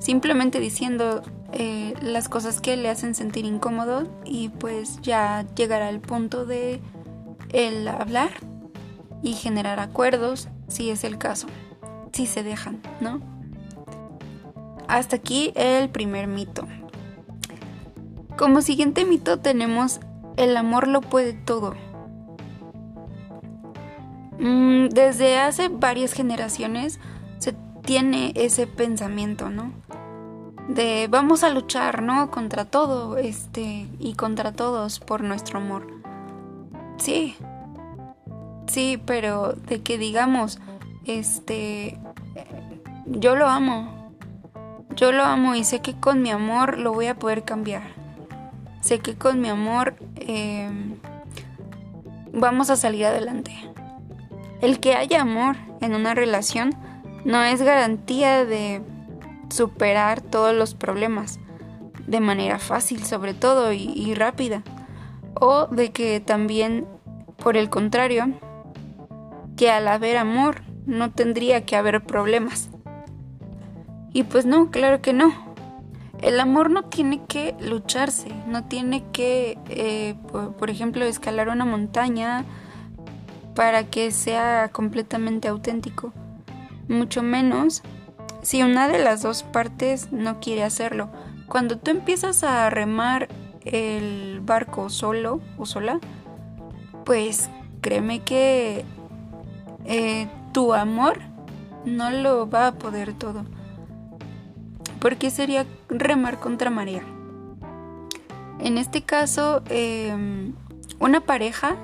Simplemente 0.00 0.58
diciendo 0.58 1.22
eh, 1.52 1.94
las 2.02 2.28
cosas 2.28 2.60
que 2.60 2.76
le 2.76 2.88
hacen 2.88 3.14
sentir 3.14 3.44
incómodo 3.44 4.08
y 4.24 4.48
pues 4.48 5.00
ya 5.00 5.46
llegará 5.54 5.90
el 5.90 6.00
punto 6.00 6.44
de 6.44 6.80
el 7.50 7.86
hablar 7.86 8.30
y 9.22 9.34
generar 9.34 9.78
acuerdos 9.78 10.48
si 10.66 10.90
es 10.90 11.04
el 11.04 11.18
caso, 11.18 11.46
si 12.10 12.26
se 12.26 12.42
dejan, 12.42 12.82
¿no? 13.00 13.20
Hasta 14.88 15.14
aquí 15.14 15.52
el 15.54 15.88
primer 15.88 16.26
mito. 16.26 16.66
Como 18.38 18.62
siguiente 18.62 19.04
mito 19.04 19.40
tenemos 19.40 19.98
el 20.36 20.56
amor 20.56 20.86
lo 20.86 21.00
puede 21.00 21.32
todo. 21.32 21.74
Mm, 24.38 24.90
desde 24.90 25.40
hace 25.40 25.68
varias 25.68 26.12
generaciones 26.12 27.00
se 27.38 27.56
tiene 27.82 28.32
ese 28.36 28.68
pensamiento, 28.68 29.50
¿no? 29.50 29.72
De 30.68 31.08
vamos 31.10 31.42
a 31.42 31.50
luchar, 31.50 32.00
¿no? 32.00 32.30
Contra 32.30 32.64
todo, 32.64 33.16
este, 33.16 33.88
y 33.98 34.14
contra 34.14 34.52
todos 34.52 35.00
por 35.00 35.24
nuestro 35.24 35.58
amor. 35.58 35.88
Sí, 36.98 37.34
sí, 38.68 39.02
pero 39.04 39.54
de 39.54 39.82
que 39.82 39.98
digamos, 39.98 40.60
este, 41.06 41.98
yo 43.04 43.34
lo 43.34 43.48
amo. 43.48 44.12
Yo 44.94 45.10
lo 45.10 45.24
amo 45.24 45.56
y 45.56 45.64
sé 45.64 45.80
que 45.80 45.98
con 45.98 46.22
mi 46.22 46.30
amor 46.30 46.78
lo 46.78 46.92
voy 46.92 47.06
a 47.06 47.18
poder 47.18 47.44
cambiar. 47.44 47.97
Sé 48.80 49.00
que 49.00 49.14
con 49.16 49.40
mi 49.40 49.48
amor 49.48 49.96
em, 50.16 50.96
vamos 52.32 52.70
a 52.70 52.76
salir 52.76 53.06
adelante. 53.06 53.52
El 54.60 54.80
que 54.80 54.94
haya 54.94 55.20
amor 55.20 55.56
en 55.80 55.94
una 55.94 56.14
relación 56.14 56.74
no 57.24 57.42
es 57.42 57.62
garantía 57.62 58.44
de 58.44 58.82
superar 59.50 60.20
todos 60.20 60.54
los 60.54 60.74
problemas 60.74 61.38
de 62.06 62.20
manera 62.20 62.58
fácil 62.58 63.04
sobre 63.04 63.34
todo 63.34 63.72
y, 63.72 63.92
y 63.94 64.14
rápida. 64.14 64.62
O 65.34 65.66
de 65.66 65.92
que 65.92 66.20
también, 66.20 66.86
por 67.36 67.56
el 67.56 67.70
contrario, 67.70 68.32
que 69.56 69.70
al 69.70 69.88
haber 69.88 70.16
amor 70.16 70.62
no 70.86 71.10
tendría 71.10 71.64
que 71.66 71.76
haber 71.76 72.02
problemas. 72.02 72.70
Y 74.12 74.22
pues 74.22 74.46
no, 74.46 74.70
claro 74.70 75.02
que 75.02 75.12
no. 75.12 75.47
El 76.22 76.40
amor 76.40 76.70
no 76.70 76.82
tiene 76.82 77.24
que 77.26 77.54
lucharse, 77.60 78.28
no 78.46 78.64
tiene 78.64 79.04
que, 79.12 79.56
eh, 79.68 80.16
por, 80.58 80.68
ejemplo, 80.68 81.04
escalar 81.04 81.48
una 81.48 81.64
montaña 81.64 82.44
para 83.54 83.84
que 83.84 84.10
sea 84.10 84.68
completamente 84.72 85.46
auténtico. 85.46 86.12
Mucho 86.88 87.22
menos 87.22 87.82
si 88.42 88.62
una 88.62 88.88
de 88.88 88.98
las 88.98 89.22
dos 89.22 89.44
partes 89.44 90.10
no 90.10 90.40
quiere 90.40 90.64
hacerlo. 90.64 91.08
Cuando 91.46 91.78
tú 91.78 91.92
empiezas 91.92 92.42
a 92.42 92.68
remar 92.68 93.28
el 93.64 94.40
barco 94.42 94.90
solo 94.90 95.40
o 95.56 95.66
sola, 95.66 96.00
pues 97.04 97.48
créeme 97.80 98.20
que 98.20 98.84
eh, 99.84 100.26
tu 100.52 100.74
amor 100.74 101.20
no 101.84 102.10
lo 102.10 102.50
va 102.50 102.68
a 102.68 102.72
poder 102.72 103.12
todo 103.12 103.44
porque 105.00 105.30
sería 105.30 105.66
remar 105.88 106.38
contra 106.38 106.70
marea. 106.70 107.02
En 108.60 108.76
este 108.78 109.02
caso, 109.02 109.62
em, 109.68 110.52
una 110.98 111.20
pareja, 111.20 111.76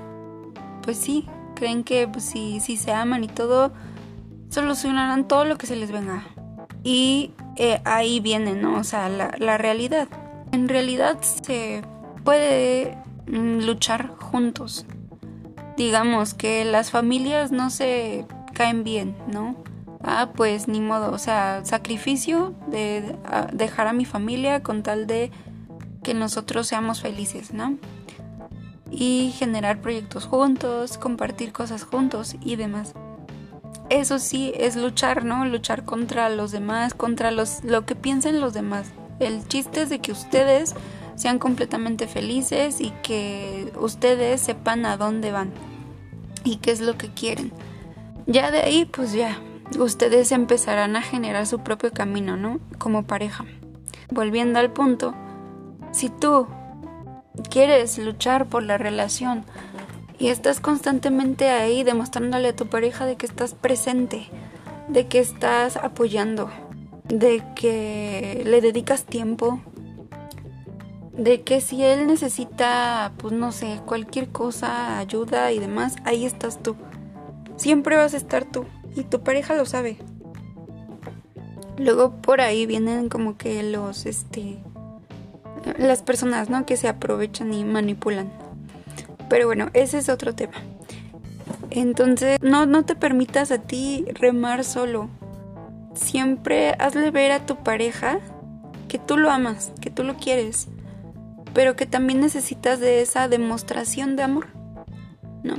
pues 0.81 0.97
sí, 0.97 1.25
creen 1.55 1.83
que 1.83 2.07
pues, 2.07 2.25
si, 2.25 2.59
se 2.59 2.91
aman 2.91 3.23
y 3.23 3.27
todo, 3.27 3.71
solucionarán 4.49 5.27
todo 5.27 5.45
lo 5.45 5.57
que 5.57 5.67
se 5.67 5.75
les 5.75 5.91
venga. 5.91 6.23
Y 6.83 7.31
eh, 7.55 7.81
ahí 7.85 8.19
viene, 8.19 8.53
¿no? 8.53 8.77
O 8.77 8.83
sea, 8.83 9.09
la, 9.09 9.33
la 9.39 9.57
realidad. 9.57 10.07
En 10.51 10.67
realidad 10.67 11.21
se 11.21 11.81
puede 12.23 12.97
mm, 13.27 13.59
luchar 13.61 14.09
juntos. 14.19 14.85
Digamos 15.77 16.33
que 16.33 16.65
las 16.65 16.91
familias 16.91 17.51
no 17.51 17.69
se 17.69 18.25
caen 18.53 18.83
bien, 18.83 19.15
¿no? 19.31 19.55
Ah, 20.05 20.29
pues 20.35 20.67
ni 20.67 20.79
modo, 20.79 21.11
o 21.11 21.17
sea, 21.17 21.65
sacrificio 21.65 22.53
de 22.67 23.15
dejar 23.51 23.87
a 23.87 23.93
mi 23.93 24.05
familia 24.05 24.61
con 24.61 24.83
tal 24.83 25.07
de 25.07 25.31
que 26.03 26.13
nosotros 26.13 26.67
seamos 26.67 27.01
felices, 27.01 27.53
¿no? 27.53 27.77
Y 28.91 29.33
generar 29.37 29.81
proyectos 29.81 30.25
juntos, 30.25 30.97
compartir 30.97 31.51
cosas 31.51 31.83
juntos 31.83 32.35
y 32.41 32.55
demás. 32.55 32.93
Eso 33.89 34.19
sí 34.19 34.53
es 34.55 34.75
luchar, 34.75 35.25
¿no? 35.25 35.45
Luchar 35.45 35.83
contra 35.83 36.29
los 36.29 36.51
demás, 36.51 36.93
contra 36.93 37.31
los, 37.31 37.63
lo 37.63 37.85
que 37.85 37.95
piensen 37.95 38.39
los 38.39 38.53
demás. 38.53 38.91
El 39.19 39.47
chiste 39.47 39.81
es 39.81 39.89
de 39.89 39.99
que 39.99 40.11
ustedes 40.11 40.75
sean 41.15 41.39
completamente 41.39 42.07
felices 42.07 42.79
y 42.79 42.91
que 43.01 43.71
ustedes 43.79 44.41
sepan 44.41 44.85
a 44.85 44.97
dónde 44.97 45.31
van 45.31 45.51
y 46.43 46.57
qué 46.57 46.71
es 46.71 46.81
lo 46.81 46.97
que 46.97 47.09
quieren. 47.09 47.51
Ya 48.27 48.51
de 48.51 48.61
ahí, 48.61 48.85
pues 48.85 49.13
ya, 49.13 49.39
ustedes 49.79 50.31
empezarán 50.31 50.95
a 50.95 51.01
generar 51.01 51.47
su 51.47 51.59
propio 51.59 51.91
camino, 51.91 52.37
¿no? 52.37 52.59
Como 52.77 53.03
pareja. 53.03 53.45
Volviendo 54.11 54.59
al 54.59 54.71
punto, 54.71 55.13
si 55.91 56.09
tú 56.09 56.47
quieres 57.49 57.97
luchar 57.97 58.47
por 58.47 58.63
la 58.63 58.77
relación 58.77 59.43
y 60.19 60.27
estás 60.27 60.59
constantemente 60.59 61.49
ahí 61.49 61.83
demostrándole 61.83 62.49
a 62.49 62.55
tu 62.55 62.67
pareja 62.67 63.05
de 63.05 63.15
que 63.15 63.25
estás 63.25 63.53
presente, 63.53 64.27
de 64.87 65.07
que 65.07 65.19
estás 65.19 65.77
apoyando, 65.77 66.49
de 67.05 67.43
que 67.55 68.43
le 68.45 68.61
dedicas 68.61 69.05
tiempo, 69.05 69.59
de 71.11 71.41
que 71.41 71.61
si 71.61 71.83
él 71.83 72.07
necesita, 72.07 73.13
pues 73.17 73.33
no 73.33 73.51
sé, 73.51 73.81
cualquier 73.85 74.29
cosa, 74.29 74.99
ayuda 74.99 75.51
y 75.51 75.59
demás, 75.59 75.95
ahí 76.03 76.25
estás 76.25 76.61
tú. 76.61 76.75
Siempre 77.57 77.95
vas 77.95 78.13
a 78.13 78.17
estar 78.17 78.45
tú 78.45 78.65
y 78.95 79.03
tu 79.03 79.21
pareja 79.21 79.55
lo 79.55 79.65
sabe. 79.65 79.97
Luego 81.77 82.15
por 82.21 82.41
ahí 82.41 82.65
vienen 82.65 83.09
como 83.09 83.37
que 83.37 83.61
los, 83.63 84.05
este, 84.05 84.57
las 85.77 86.01
personas, 86.01 86.49
¿no? 86.49 86.65
Que 86.65 86.77
se 86.77 86.87
aprovechan 86.87 87.53
y 87.53 87.63
manipulan. 87.65 88.31
Pero 89.29 89.47
bueno, 89.47 89.69
ese 89.73 89.97
es 89.97 90.09
otro 90.09 90.33
tema. 90.33 90.53
Entonces, 91.71 92.39
no, 92.41 92.65
no 92.65 92.85
te 92.85 92.95
permitas 92.95 93.51
a 93.51 93.57
ti 93.57 94.05
remar 94.13 94.63
solo. 94.63 95.09
Siempre 95.93 96.75
hazle 96.79 97.11
ver 97.11 97.31
a 97.31 97.45
tu 97.45 97.57
pareja 97.57 98.19
que 98.87 98.99
tú 98.99 99.17
lo 99.17 99.29
amas, 99.29 99.73
que 99.81 99.89
tú 99.89 100.03
lo 100.03 100.15
quieres, 100.15 100.67
pero 101.53 101.75
que 101.75 101.85
también 101.85 102.21
necesitas 102.21 102.79
de 102.79 103.01
esa 103.01 103.27
demostración 103.27 104.15
de 104.15 104.23
amor, 104.23 104.47
¿no? 105.43 105.55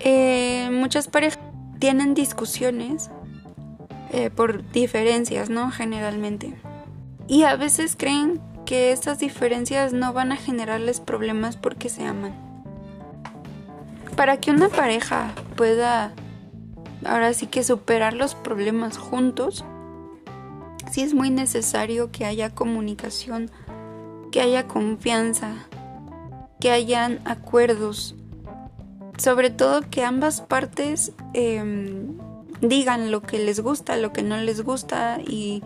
Eh, 0.00 0.68
muchas 0.70 1.08
parejas 1.08 1.38
tienen 1.84 2.14
discusiones 2.14 3.10
eh, 4.10 4.30
por 4.30 4.66
diferencias, 4.72 5.50
¿no? 5.50 5.70
Generalmente. 5.70 6.54
Y 7.28 7.42
a 7.42 7.56
veces 7.56 7.94
creen 7.94 8.40
que 8.64 8.90
estas 8.90 9.18
diferencias 9.18 9.92
no 9.92 10.14
van 10.14 10.32
a 10.32 10.36
generarles 10.36 11.00
problemas 11.00 11.58
porque 11.58 11.90
se 11.90 12.06
aman. 12.06 12.32
Para 14.16 14.38
que 14.38 14.50
una 14.50 14.70
pareja 14.70 15.34
pueda 15.56 16.14
ahora 17.04 17.34
sí 17.34 17.48
que 17.48 17.62
superar 17.62 18.14
los 18.14 18.34
problemas 18.34 18.96
juntos, 18.96 19.62
sí 20.90 21.02
es 21.02 21.12
muy 21.12 21.28
necesario 21.28 22.10
que 22.10 22.24
haya 22.24 22.48
comunicación, 22.48 23.50
que 24.32 24.40
haya 24.40 24.66
confianza, 24.66 25.52
que 26.60 26.70
hayan 26.70 27.20
acuerdos, 27.26 28.14
sobre 29.16 29.50
todo 29.50 29.82
que 29.90 30.04
ambas 30.04 30.40
partes 30.40 31.12
em, 31.32 32.16
digan 32.60 33.10
lo 33.10 33.22
que 33.22 33.38
les 33.38 33.60
gusta, 33.60 33.96
lo 33.96 34.12
que 34.12 34.22
no 34.22 34.36
les 34.36 34.62
gusta 34.62 35.18
y 35.26 35.62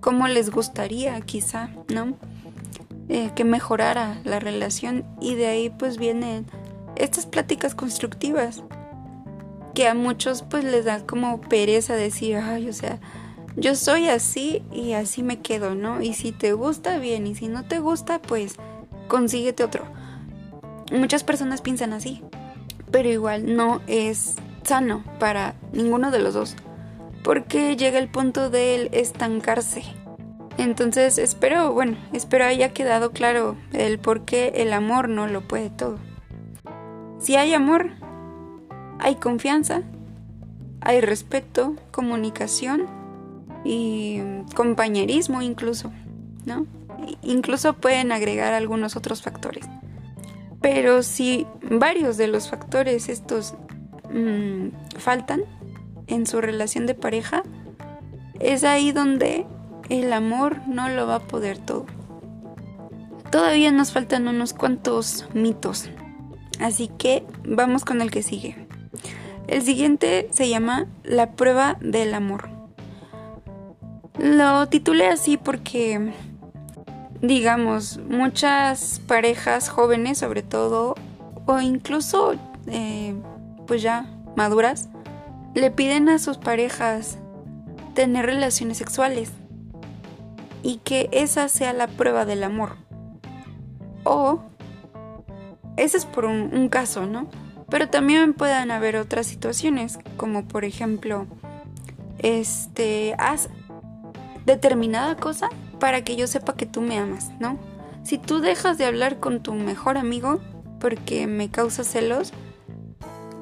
cómo 0.00 0.28
les 0.28 0.50
gustaría 0.50 1.20
quizá, 1.20 1.70
¿no? 1.88 2.16
Eh, 3.08 3.30
que 3.34 3.44
mejorara 3.44 4.20
la 4.24 4.38
relación 4.38 5.04
y 5.20 5.34
de 5.34 5.46
ahí 5.46 5.70
pues 5.70 5.98
vienen 5.98 6.46
estas 6.96 7.26
pláticas 7.26 7.74
constructivas 7.74 8.62
que 9.74 9.88
a 9.88 9.94
muchos 9.94 10.42
pues 10.42 10.64
les 10.64 10.84
da 10.84 11.04
como 11.06 11.40
pereza 11.40 11.94
decir, 11.94 12.36
ay, 12.36 12.68
o 12.68 12.72
sea, 12.72 13.00
yo 13.56 13.74
soy 13.74 14.08
así 14.08 14.62
y 14.72 14.92
así 14.92 15.22
me 15.22 15.40
quedo, 15.40 15.74
¿no? 15.74 16.00
Y 16.00 16.14
si 16.14 16.32
te 16.32 16.52
gusta, 16.52 16.98
bien, 16.98 17.26
y 17.26 17.34
si 17.34 17.48
no 17.48 17.64
te 17.64 17.78
gusta, 17.78 18.20
pues 18.20 18.56
consíguete 19.08 19.64
otro. 19.64 19.84
Muchas 20.90 21.24
personas 21.24 21.60
piensan 21.62 21.92
así, 21.92 22.22
pero 22.92 23.08
igual 23.08 23.56
no 23.56 23.80
es 23.88 24.36
sano 24.62 25.02
para 25.18 25.54
ninguno 25.72 26.10
de 26.10 26.20
los 26.20 26.34
dos, 26.34 26.56
porque 27.24 27.76
llega 27.76 27.98
el 27.98 28.08
punto 28.08 28.50
de 28.50 28.88
estancarse. 28.92 29.82
Entonces 30.58 31.18
espero, 31.18 31.72
bueno, 31.72 31.96
espero 32.12 32.44
haya 32.44 32.72
quedado 32.72 33.10
claro 33.10 33.56
el 33.72 33.98
por 33.98 34.24
qué 34.24 34.52
el 34.56 34.72
amor 34.72 35.08
no 35.08 35.26
lo 35.26 35.40
puede 35.40 35.70
todo. 35.70 35.98
Si 37.18 37.36
hay 37.36 37.54
amor, 37.54 37.92
hay 38.98 39.14
confianza, 39.16 39.82
hay 40.80 41.00
respeto, 41.00 41.76
comunicación 41.90 42.86
y 43.64 44.20
compañerismo 44.54 45.40
incluso, 45.40 45.90
¿no? 46.44 46.66
Incluso 47.22 47.74
pueden 47.74 48.12
agregar 48.12 48.52
algunos 48.52 48.96
otros 48.96 49.22
factores. 49.22 49.66
Pero 50.62 51.02
si 51.02 51.46
varios 51.70 52.16
de 52.16 52.28
los 52.28 52.48
factores 52.48 53.08
estos 53.08 53.54
mm, 54.10 54.68
faltan 54.96 55.42
en 56.06 56.26
su 56.26 56.40
relación 56.40 56.86
de 56.86 56.94
pareja, 56.94 57.42
es 58.40 58.64
ahí 58.64 58.92
donde 58.92 59.44
el 59.88 60.12
amor 60.12 60.60
no 60.66 60.88
lo 60.88 61.06
va 61.06 61.16
a 61.16 61.20
poder 61.20 61.58
todo. 61.58 61.86
Todavía 63.30 63.72
nos 63.72 63.92
faltan 63.92 64.28
unos 64.28 64.52
cuantos 64.52 65.26
mitos, 65.34 65.90
así 66.60 66.88
que 66.98 67.24
vamos 67.44 67.84
con 67.84 68.02
el 68.02 68.10
que 68.10 68.22
sigue. 68.22 68.66
El 69.48 69.62
siguiente 69.62 70.28
se 70.30 70.48
llama 70.48 70.86
La 71.02 71.32
prueba 71.32 71.76
del 71.80 72.14
amor. 72.14 72.48
Lo 74.18 74.68
titulé 74.68 75.08
así 75.08 75.36
porque, 75.36 76.12
digamos, 77.22 77.98
muchas 78.08 79.00
parejas 79.06 79.68
jóvenes 79.68 80.18
sobre 80.18 80.42
todo, 80.42 80.96
o 81.46 81.60
incluso 81.60 82.34
eh, 82.66 83.14
pues 83.66 83.80
ya 83.80 84.06
maduras, 84.36 84.88
le 85.54 85.70
piden 85.70 86.08
a 86.08 86.18
sus 86.18 86.36
parejas 86.36 87.18
tener 87.94 88.26
relaciones 88.26 88.78
sexuales 88.78 89.30
y 90.62 90.78
que 90.78 91.08
esa 91.12 91.48
sea 91.48 91.72
la 91.72 91.86
prueba 91.86 92.24
del 92.24 92.42
amor. 92.42 92.76
O, 94.04 94.40
ese 95.76 95.98
es 95.98 96.06
por 96.06 96.24
un, 96.24 96.50
un 96.52 96.68
caso, 96.68 97.06
¿no? 97.06 97.28
Pero 97.70 97.88
también 97.88 98.34
pueden 98.34 98.70
haber 98.70 98.96
otras 98.96 99.26
situaciones, 99.26 99.98
como 100.16 100.44
por 100.44 100.64
ejemplo, 100.64 101.26
este, 102.18 103.14
haz 103.18 103.48
determinada 104.44 105.16
cosa 105.16 105.48
para 105.82 106.04
que 106.04 106.14
yo 106.14 106.28
sepa 106.28 106.54
que 106.54 106.64
tú 106.64 106.80
me 106.80 106.96
amas, 106.96 107.32
¿no? 107.40 107.58
Si 108.04 108.16
tú 108.16 108.38
dejas 108.38 108.78
de 108.78 108.84
hablar 108.84 109.18
con 109.18 109.42
tu 109.42 109.52
mejor 109.52 109.98
amigo 109.98 110.38
porque 110.78 111.26
me 111.26 111.50
causa 111.50 111.82
celos, 111.82 112.32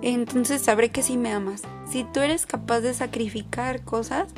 entonces 0.00 0.62
sabré 0.62 0.88
que 0.88 1.02
sí 1.02 1.18
me 1.18 1.35
amas. 1.35 1.61
Si 1.87 2.02
tú 2.02 2.20
eres 2.20 2.47
capaz 2.47 2.80
de 2.80 2.94
sacrificar 2.94 3.82
cosas, 3.82 4.28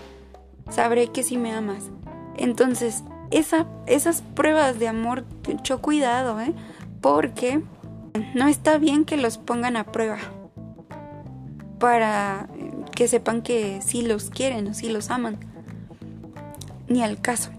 sabré 0.68 1.12
que 1.12 1.22
sí 1.22 1.38
me 1.38 1.52
amas. 1.52 1.90
Entonces, 2.36 3.04
esa, 3.30 3.68
esas 3.86 4.22
pruebas 4.34 4.80
de 4.80 4.88
amor, 4.88 5.24
mucho 5.46 5.80
cuidado, 5.80 6.40
¿eh? 6.40 6.54
Porque 7.00 7.62
no 8.34 8.48
está 8.48 8.78
bien 8.78 9.04
que 9.04 9.16
los 9.16 9.38
pongan 9.38 9.76
a 9.76 9.84
prueba. 9.84 10.18
Para 11.78 12.48
que 12.96 13.06
sepan 13.06 13.42
que 13.42 13.80
sí 13.80 14.02
los 14.02 14.28
quieren 14.28 14.66
o 14.66 14.74
sí 14.74 14.88
los 14.88 15.08
aman. 15.08 15.38
Ni 16.88 17.04
al 17.04 17.20
caso. 17.20 17.52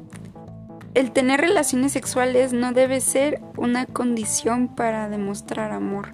El 0.94 1.12
tener 1.12 1.42
relaciones 1.42 1.92
sexuales 1.92 2.54
no 2.54 2.72
debe 2.72 3.02
ser 3.02 3.42
una 3.58 3.88
condición 3.88 4.68
para 4.68 5.10
demostrar 5.10 5.72
amor. 5.72 6.14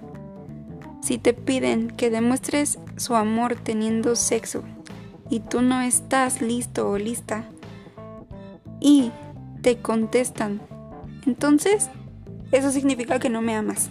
Si 1.02 1.18
te 1.18 1.34
piden 1.34 1.88
que 1.88 2.08
demuestres 2.08 2.78
su 2.96 3.14
amor 3.14 3.56
teniendo 3.56 4.16
sexo 4.16 4.62
y 5.28 5.40
tú 5.40 5.60
no 5.60 5.82
estás 5.82 6.40
listo 6.40 6.88
o 6.88 6.96
lista 6.96 7.44
y 8.80 9.12
te 9.60 9.76
contestan, 9.76 10.62
entonces 11.26 11.90
eso 12.50 12.70
significa 12.70 13.18
que 13.18 13.28
no 13.28 13.42
me 13.42 13.54
amas. 13.54 13.90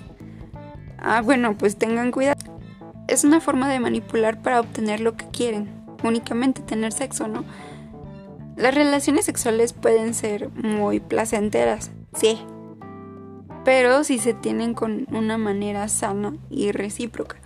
Ah, 0.97 1.21
bueno, 1.21 1.55
pues 1.55 1.77
tengan 1.77 2.11
cuidado. 2.11 2.39
Es 3.07 3.23
una 3.23 3.39
forma 3.41 3.69
de 3.69 3.79
manipular 3.79 4.41
para 4.41 4.59
obtener 4.59 5.01
lo 5.01 5.15
que 5.15 5.27
quieren, 5.27 5.69
únicamente 6.03 6.61
tener 6.61 6.93
sexo, 6.93 7.27
¿no? 7.27 7.45
Las 8.59 8.75
relaciones 8.75 9.23
sexuales 9.23 9.71
pueden 9.71 10.13
ser 10.13 10.49
muy 10.49 10.99
placenteras, 10.99 11.91
sí, 12.13 12.41
pero 13.63 14.03
si 14.03 14.19
se 14.19 14.33
tienen 14.33 14.73
con 14.73 15.07
una 15.13 15.37
manera 15.37 15.87
sana 15.87 16.33
y 16.49 16.73
recíproca. 16.73 17.37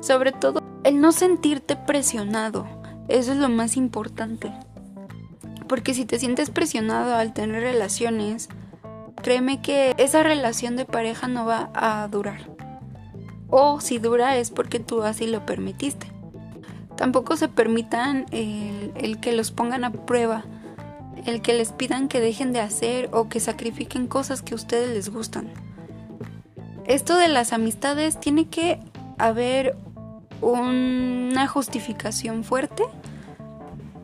Sobre 0.00 0.32
todo, 0.32 0.62
el 0.82 1.02
no 1.02 1.12
sentirte 1.12 1.76
presionado, 1.76 2.66
eso 3.08 3.32
es 3.32 3.36
lo 3.36 3.50
más 3.50 3.76
importante. 3.76 4.54
Porque 5.68 5.92
si 5.92 6.06
te 6.06 6.18
sientes 6.18 6.48
presionado 6.48 7.14
al 7.14 7.34
tener 7.34 7.62
relaciones, 7.62 8.48
créeme 9.22 9.60
que 9.60 9.94
esa 9.98 10.22
relación 10.22 10.76
de 10.76 10.86
pareja 10.86 11.28
no 11.28 11.44
va 11.44 11.68
a 11.74 12.08
durar. 12.08 12.40
O 13.50 13.82
si 13.82 13.98
dura 13.98 14.38
es 14.38 14.50
porque 14.50 14.80
tú 14.80 15.02
así 15.02 15.26
lo 15.26 15.44
permitiste. 15.44 16.06
Tampoco 16.96 17.36
se 17.36 17.48
permitan 17.48 18.24
el, 18.30 18.92
el 18.96 19.20
que 19.20 19.32
los 19.32 19.50
pongan 19.50 19.84
a 19.84 19.92
prueba 19.92 20.46
el 21.26 21.40
que 21.40 21.54
les 21.54 21.72
pidan 21.72 22.08
que 22.08 22.20
dejen 22.20 22.52
de 22.52 22.60
hacer 22.60 23.08
o 23.12 23.28
que 23.28 23.40
sacrifiquen 23.40 24.06
cosas 24.06 24.42
que 24.42 24.54
a 24.54 24.56
ustedes 24.56 24.90
les 24.90 25.08
gustan. 25.08 25.48
Esto 26.86 27.16
de 27.16 27.28
las 27.28 27.52
amistades 27.52 28.20
tiene 28.20 28.48
que 28.48 28.78
haber 29.18 29.76
una 30.40 31.46
justificación 31.46 32.44
fuerte 32.44 32.84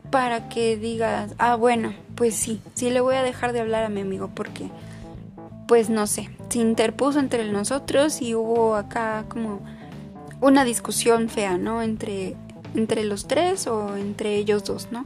para 0.09 0.49
que 0.49 0.77
digas, 0.77 1.35
ah, 1.37 1.55
bueno, 1.55 1.93
pues 2.15 2.35
sí, 2.35 2.59
sí 2.73 2.89
le 2.89 3.01
voy 3.01 3.15
a 3.15 3.23
dejar 3.23 3.53
de 3.53 3.61
hablar 3.61 3.83
a 3.83 3.89
mi 3.89 4.01
amigo 4.01 4.29
porque, 4.33 4.69
pues 5.67 5.89
no 5.89 6.07
sé, 6.07 6.29
se 6.49 6.59
interpuso 6.59 7.19
entre 7.19 7.49
nosotros 7.51 8.21
y 8.21 8.35
hubo 8.35 8.75
acá 8.75 9.25
como 9.29 9.61
una 10.41 10.65
discusión 10.65 11.29
fea, 11.29 11.57
¿no? 11.57 11.81
Entre, 11.81 12.35
entre 12.73 13.03
los 13.03 13.27
tres 13.27 13.67
o 13.67 13.95
entre 13.95 14.35
ellos 14.35 14.63
dos, 14.65 14.91
¿no? 14.91 15.05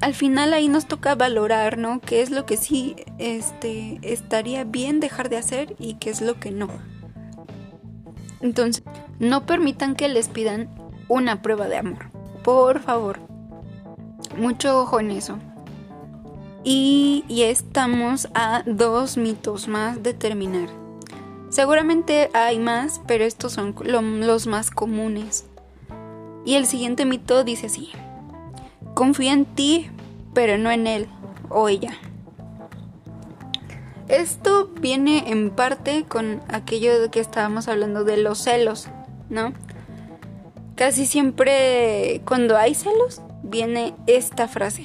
Al 0.00 0.14
final 0.14 0.52
ahí 0.52 0.68
nos 0.68 0.86
toca 0.86 1.14
valorar, 1.14 1.78
¿no? 1.78 2.00
¿Qué 2.00 2.22
es 2.22 2.30
lo 2.30 2.46
que 2.46 2.56
sí 2.56 2.96
este, 3.18 3.98
estaría 4.02 4.64
bien 4.64 5.00
dejar 5.00 5.28
de 5.28 5.36
hacer 5.36 5.76
y 5.78 5.94
qué 5.94 6.10
es 6.10 6.20
lo 6.20 6.38
que 6.40 6.50
no? 6.50 6.68
Entonces, 8.40 8.82
no 9.18 9.46
permitan 9.46 9.94
que 9.94 10.08
les 10.08 10.28
pidan 10.28 10.68
una 11.08 11.42
prueba 11.42 11.68
de 11.68 11.78
amor. 11.78 12.10
Por 12.42 12.80
favor. 12.80 13.18
Mucho 14.36 14.80
ojo 14.80 15.00
en 15.00 15.10
eso. 15.10 15.38
Y, 16.64 17.24
y 17.28 17.42
estamos 17.42 18.28
a 18.34 18.62
dos 18.66 19.16
mitos 19.16 19.68
más 19.68 20.02
de 20.02 20.14
terminar. 20.14 20.68
Seguramente 21.48 22.30
hay 22.34 22.58
más, 22.58 23.00
pero 23.06 23.24
estos 23.24 23.52
son 23.52 23.74
los 23.84 24.46
más 24.46 24.70
comunes. 24.70 25.46
Y 26.44 26.54
el 26.56 26.66
siguiente 26.66 27.04
mito 27.06 27.44
dice 27.44 27.66
así. 27.66 27.92
Confía 28.94 29.32
en 29.32 29.44
ti, 29.44 29.90
pero 30.32 30.56
no 30.56 30.70
en 30.70 30.86
él 30.86 31.08
o 31.48 31.68
ella. 31.68 31.92
Esto 34.08 34.68
viene 34.80 35.30
en 35.30 35.50
parte 35.50 36.04
con 36.04 36.42
aquello 36.48 37.00
de 37.00 37.10
que 37.10 37.20
estábamos 37.20 37.68
hablando 37.68 38.04
de 38.04 38.18
los 38.18 38.38
celos, 38.38 38.88
¿no? 39.30 39.52
Casi 40.76 41.06
siempre 41.06 42.20
cuando 42.26 42.56
hay 42.56 42.74
celos 42.74 43.22
viene 43.42 43.94
esta 44.06 44.46
frase. 44.48 44.84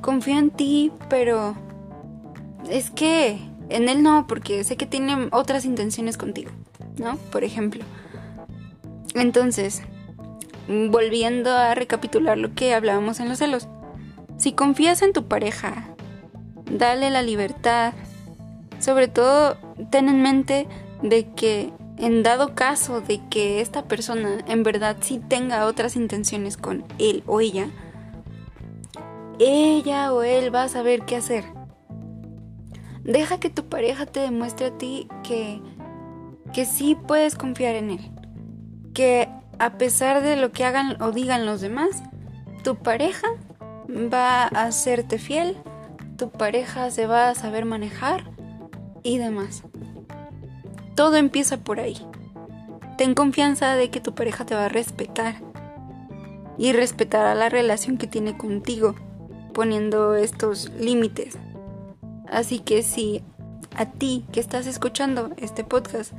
Confío 0.00 0.38
en 0.38 0.50
ti, 0.50 0.92
pero 1.08 1.54
es 2.70 2.90
que 2.90 3.38
en 3.68 3.88
él 3.88 4.02
no, 4.02 4.26
porque 4.26 4.64
sé 4.64 4.76
que 4.76 4.86
tiene 4.86 5.28
otras 5.32 5.64
intenciones 5.64 6.16
contigo, 6.16 6.50
¿no? 6.96 7.16
Por 7.30 7.44
ejemplo. 7.44 7.84
Entonces, 9.14 9.82
volviendo 10.90 11.50
a 11.50 11.74
recapitular 11.74 12.38
lo 12.38 12.54
que 12.54 12.74
hablábamos 12.74 13.20
en 13.20 13.28
los 13.28 13.38
celos. 13.38 13.68
Si 14.36 14.52
confías 14.52 15.02
en 15.02 15.12
tu 15.12 15.24
pareja, 15.24 15.94
dale 16.70 17.10
la 17.10 17.22
libertad. 17.22 17.92
Sobre 18.78 19.08
todo, 19.08 19.56
ten 19.90 20.08
en 20.08 20.22
mente 20.22 20.68
de 21.02 21.32
que 21.34 21.72
en 21.98 22.22
dado 22.22 22.54
caso 22.54 23.00
de 23.00 23.20
que 23.28 23.60
esta 23.60 23.84
persona 23.84 24.38
en 24.46 24.62
verdad 24.62 24.96
sí 25.00 25.20
tenga 25.28 25.66
otras 25.66 25.96
intenciones 25.96 26.56
con 26.56 26.84
él 26.98 27.22
o 27.26 27.40
ella, 27.40 27.68
ella 29.38 30.12
o 30.12 30.22
él 30.22 30.54
va 30.54 30.64
a 30.64 30.68
saber 30.68 31.02
qué 31.02 31.16
hacer. 31.16 31.44
Deja 33.02 33.40
que 33.40 33.50
tu 33.50 33.68
pareja 33.68 34.06
te 34.06 34.20
demuestre 34.20 34.66
a 34.66 34.78
ti 34.78 35.08
que, 35.22 35.60
que 36.52 36.64
sí 36.64 36.94
puedes 36.94 37.34
confiar 37.34 37.74
en 37.74 37.90
él. 37.90 38.10
Que 38.94 39.28
a 39.60 39.76
pesar 39.76 40.22
de 40.22 40.36
lo 40.36 40.52
que 40.52 40.64
hagan 40.64 41.00
o 41.02 41.12
digan 41.12 41.44
los 41.44 41.60
demás, 41.60 42.02
tu 42.64 42.76
pareja 42.76 43.28
va 43.90 44.44
a 44.44 44.64
hacerte 44.64 45.18
fiel, 45.18 45.54
tu 46.16 46.30
pareja 46.30 46.90
se 46.90 47.06
va 47.06 47.28
a 47.28 47.34
saber 47.34 47.66
manejar 47.66 48.24
y 49.02 49.18
demás. 49.18 49.62
Todo 50.96 51.16
empieza 51.16 51.58
por 51.58 51.78
ahí. 51.78 51.98
Ten 52.96 53.14
confianza 53.14 53.74
de 53.74 53.90
que 53.90 54.00
tu 54.00 54.14
pareja 54.14 54.46
te 54.46 54.54
va 54.54 54.64
a 54.64 54.68
respetar 54.70 55.34
y 56.56 56.72
respetará 56.72 57.34
la 57.34 57.50
relación 57.50 57.98
que 57.98 58.06
tiene 58.06 58.38
contigo, 58.38 58.94
poniendo 59.52 60.14
estos 60.14 60.70
límites. 60.80 61.36
Así 62.30 62.60
que 62.60 62.82
si 62.82 63.22
a 63.76 63.84
ti 63.84 64.24
que 64.32 64.40
estás 64.40 64.66
escuchando 64.66 65.30
este 65.36 65.64
podcast 65.64 66.14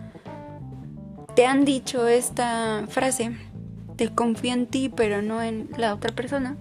te 1.36 1.46
han 1.46 1.66
dicho 1.66 2.08
esta 2.08 2.86
frase, 2.88 3.36
te 3.96 4.10
confío 4.10 4.54
en 4.54 4.68
ti 4.68 4.90
pero 4.90 5.22
no 5.22 5.42
en 5.42 5.70
la 5.78 5.94
otra 5.94 6.14
persona, 6.14 6.58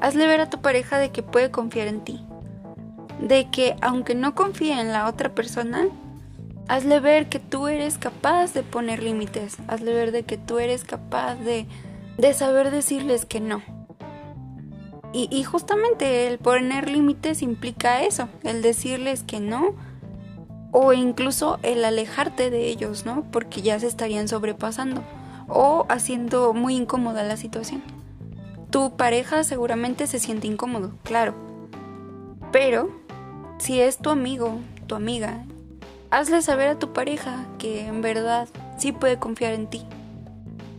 hazle 0.00 0.26
ver 0.26 0.40
a 0.40 0.50
tu 0.50 0.60
pareja 0.60 0.98
de 0.98 1.10
que 1.10 1.22
puede 1.22 1.50
confiar 1.50 1.88
en 1.88 2.02
ti. 2.02 2.20
De 3.20 3.50
que 3.50 3.76
aunque 3.80 4.14
no 4.14 4.34
confíe 4.34 4.78
en 4.78 4.92
la 4.92 5.08
otra 5.08 5.34
persona, 5.34 5.86
Hazle 6.66 6.98
ver 6.98 7.28
que 7.28 7.40
tú 7.40 7.68
eres 7.68 7.98
capaz 7.98 8.54
de 8.54 8.62
poner 8.62 9.02
límites. 9.02 9.58
Hazle 9.68 9.92
ver 9.92 10.12
de 10.12 10.22
que 10.22 10.38
tú 10.38 10.58
eres 10.58 10.84
capaz 10.84 11.34
de, 11.34 11.66
de 12.16 12.32
saber 12.32 12.70
decirles 12.70 13.26
que 13.26 13.40
no. 13.40 13.62
Y, 15.12 15.28
y 15.30 15.44
justamente 15.44 16.26
el 16.26 16.38
poner 16.38 16.88
límites 16.88 17.42
implica 17.42 18.02
eso, 18.02 18.28
el 18.42 18.62
decirles 18.62 19.22
que 19.22 19.40
no 19.40 19.74
o 20.76 20.92
incluso 20.92 21.60
el 21.62 21.84
alejarte 21.84 22.50
de 22.50 22.66
ellos, 22.66 23.06
¿no? 23.06 23.22
Porque 23.30 23.62
ya 23.62 23.78
se 23.78 23.86
estarían 23.86 24.26
sobrepasando 24.26 25.04
o 25.46 25.86
haciendo 25.88 26.52
muy 26.52 26.74
incómoda 26.74 27.22
la 27.22 27.36
situación. 27.36 27.80
Tu 28.70 28.96
pareja 28.96 29.44
seguramente 29.44 30.08
se 30.08 30.18
siente 30.18 30.48
incómodo, 30.48 30.90
claro. 31.04 31.32
Pero 32.50 32.90
si 33.58 33.80
es 33.80 33.98
tu 33.98 34.10
amigo, 34.10 34.58
tu 34.88 34.96
amiga, 34.96 35.44
hazle 36.10 36.42
saber 36.42 36.70
a 36.70 36.78
tu 36.80 36.92
pareja 36.92 37.46
que 37.56 37.86
en 37.86 38.02
verdad 38.02 38.48
sí 38.76 38.90
puede 38.90 39.20
confiar 39.20 39.52
en 39.52 39.68
ti. 39.68 39.84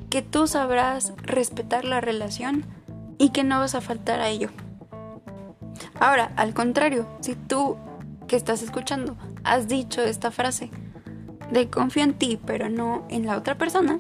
Que 0.10 0.22
tú 0.22 0.46
sabrás 0.46 1.14
respetar 1.24 1.86
la 1.86 2.02
relación 2.02 2.66
y 3.18 3.30
que 3.30 3.46
no 3.46 3.60
vas 3.60 3.76
a 3.76 3.82
faltar 3.82 4.20
a 4.20 4.28
ello. 4.28 4.50
Ahora, 6.02 6.34
al 6.36 6.54
contrario, 6.54 7.08
si 7.22 7.36
tú 7.36 7.78
que 8.28 8.36
estás 8.36 8.62
escuchando 8.62 9.16
has 9.44 9.68
dicho 9.68 10.02
esta 10.02 10.32
frase 10.32 10.72
de 11.52 11.70
confío 11.70 12.04
en 12.04 12.14
ti 12.14 12.40
pero 12.44 12.70
no 12.70 13.06
en 13.10 13.26
la 13.26 13.38
otra 13.38 13.58
persona, 13.58 14.00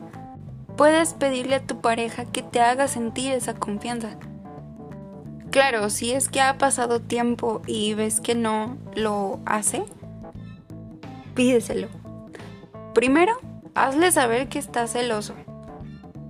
puedes 0.75 1.13
pedirle 1.13 1.55
a 1.55 1.65
tu 1.65 1.81
pareja 1.81 2.25
que 2.25 2.43
te 2.43 2.59
haga 2.61 2.88
sentir 2.88 3.31
esa 3.31 3.53
confianza. 3.53 4.17
Claro, 5.51 5.89
si 5.89 6.11
es 6.11 6.27
que 6.27 6.41
ha 6.41 6.57
pasado 6.57 6.99
tiempo 6.99 7.61
y 7.65 7.93
ves 7.93 8.19
que 8.19 8.35
no 8.35 8.77
lo 8.93 9.39
hace, 9.45 9.85
pídeselo. 11.33 11.88
Primero, 12.93 13.38
hazle 13.73 14.11
saber 14.11 14.49
que 14.49 14.59
estás 14.59 14.91
celoso. 14.91 15.33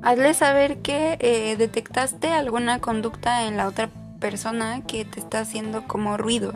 Hazle 0.03 0.36
saber 0.36 0.81
que 0.84 1.17
eh, 1.19 1.55
detectaste 1.58 2.29
alguna 2.29 2.79
conducta 2.79 3.47
en 3.47 3.58
la 3.58 3.67
otra 3.67 3.89
persona 4.19 4.84
que 4.86 5.05
te 5.05 5.19
está 5.19 5.39
haciendo 5.39 5.88
como 5.88 6.17
ruido. 6.17 6.53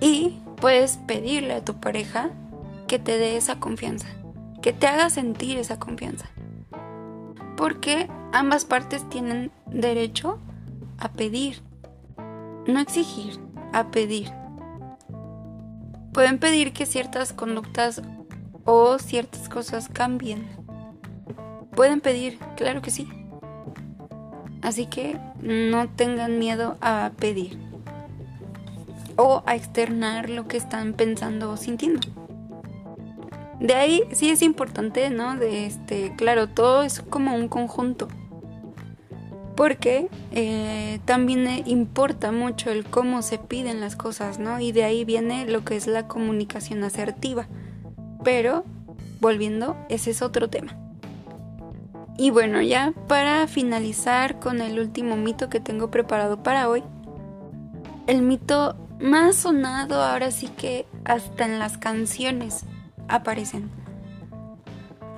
Y 0.00 0.38
puedes 0.56 0.98
pedirle 0.98 1.54
a 1.54 1.64
tu 1.64 1.74
pareja 1.74 2.30
que 2.86 2.98
te 2.98 3.18
dé 3.18 3.36
esa 3.36 3.58
confianza, 3.58 4.08
que 4.62 4.72
te 4.72 4.86
haga 4.86 5.10
sentir 5.10 5.58
esa 5.58 5.78
confianza. 5.78 6.26
Porque 7.56 8.08
ambas 8.32 8.64
partes 8.64 9.08
tienen 9.08 9.50
derecho 9.66 10.38
a 10.98 11.12
pedir, 11.12 11.62
no 12.66 12.80
exigir, 12.80 13.40
a 13.72 13.90
pedir. 13.90 14.30
Pueden 16.12 16.38
pedir 16.38 16.72
que 16.72 16.86
ciertas 16.86 17.32
conductas 17.32 18.02
o 18.64 18.98
ciertas 18.98 19.48
cosas 19.48 19.88
cambien. 19.88 20.46
Pueden 21.74 22.00
pedir, 22.00 22.38
claro 22.56 22.82
que 22.82 22.90
sí. 22.90 23.08
Así 24.62 24.86
que 24.86 25.18
no 25.42 25.88
tengan 25.88 26.38
miedo 26.38 26.76
a 26.80 27.12
pedir 27.18 27.65
o 29.16 29.42
a 29.46 29.56
externar 29.56 30.30
lo 30.30 30.46
que 30.46 30.56
están 30.56 30.92
pensando 30.92 31.50
o 31.50 31.56
sintiendo. 31.56 32.08
De 33.60 33.74
ahí 33.74 34.02
sí 34.12 34.30
es 34.30 34.42
importante, 34.42 35.08
¿no? 35.10 35.36
De 35.36 35.66
este, 35.66 36.14
claro, 36.16 36.48
todo 36.48 36.82
es 36.82 37.00
como 37.00 37.34
un 37.34 37.48
conjunto. 37.48 38.08
Porque 39.56 40.08
eh, 40.32 41.00
también 41.06 41.62
importa 41.66 42.30
mucho 42.30 42.70
el 42.70 42.84
cómo 42.84 43.22
se 43.22 43.38
piden 43.38 43.80
las 43.80 43.96
cosas, 43.96 44.38
¿no? 44.38 44.60
Y 44.60 44.72
de 44.72 44.84
ahí 44.84 45.06
viene 45.06 45.46
lo 45.46 45.64
que 45.64 45.76
es 45.76 45.86
la 45.86 46.06
comunicación 46.06 46.84
asertiva. 46.84 47.48
Pero, 48.22 48.64
volviendo, 49.20 49.76
ese 49.88 50.10
es 50.10 50.20
otro 50.20 50.50
tema. 50.50 50.76
Y 52.18 52.30
bueno, 52.30 52.60
ya 52.60 52.92
para 53.08 53.46
finalizar 53.46 54.38
con 54.38 54.60
el 54.60 54.78
último 54.78 55.16
mito 55.16 55.48
que 55.48 55.60
tengo 55.60 55.90
preparado 55.90 56.42
para 56.42 56.68
hoy. 56.68 56.82
El 58.06 58.20
mito 58.20 58.76
más 59.00 59.36
sonado 59.36 60.02
ahora 60.02 60.30
sí 60.30 60.48
que 60.48 60.86
hasta 61.04 61.44
en 61.44 61.58
las 61.58 61.78
canciones 61.78 62.64
aparecen. 63.08 63.70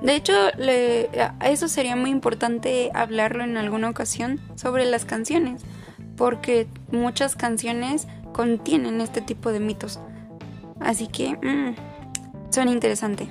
De 0.01 0.15
hecho, 0.15 0.33
eso 1.43 1.67
sería 1.67 1.95
muy 1.95 2.09
importante 2.09 2.89
hablarlo 2.93 3.43
en 3.43 3.57
alguna 3.57 3.89
ocasión 3.89 4.39
sobre 4.55 4.85
las 4.85 5.03
canciones, 5.03 5.61
porque 6.15 6.67
muchas 6.91 7.35
canciones 7.35 8.07
contienen 8.31 9.01
este 9.01 9.21
tipo 9.21 9.51
de 9.51 9.59
mitos. 9.59 9.99
Así 10.79 11.07
que 11.07 11.33
mm, 11.33 11.75
son 12.49 12.69
interesantes. 12.69 13.27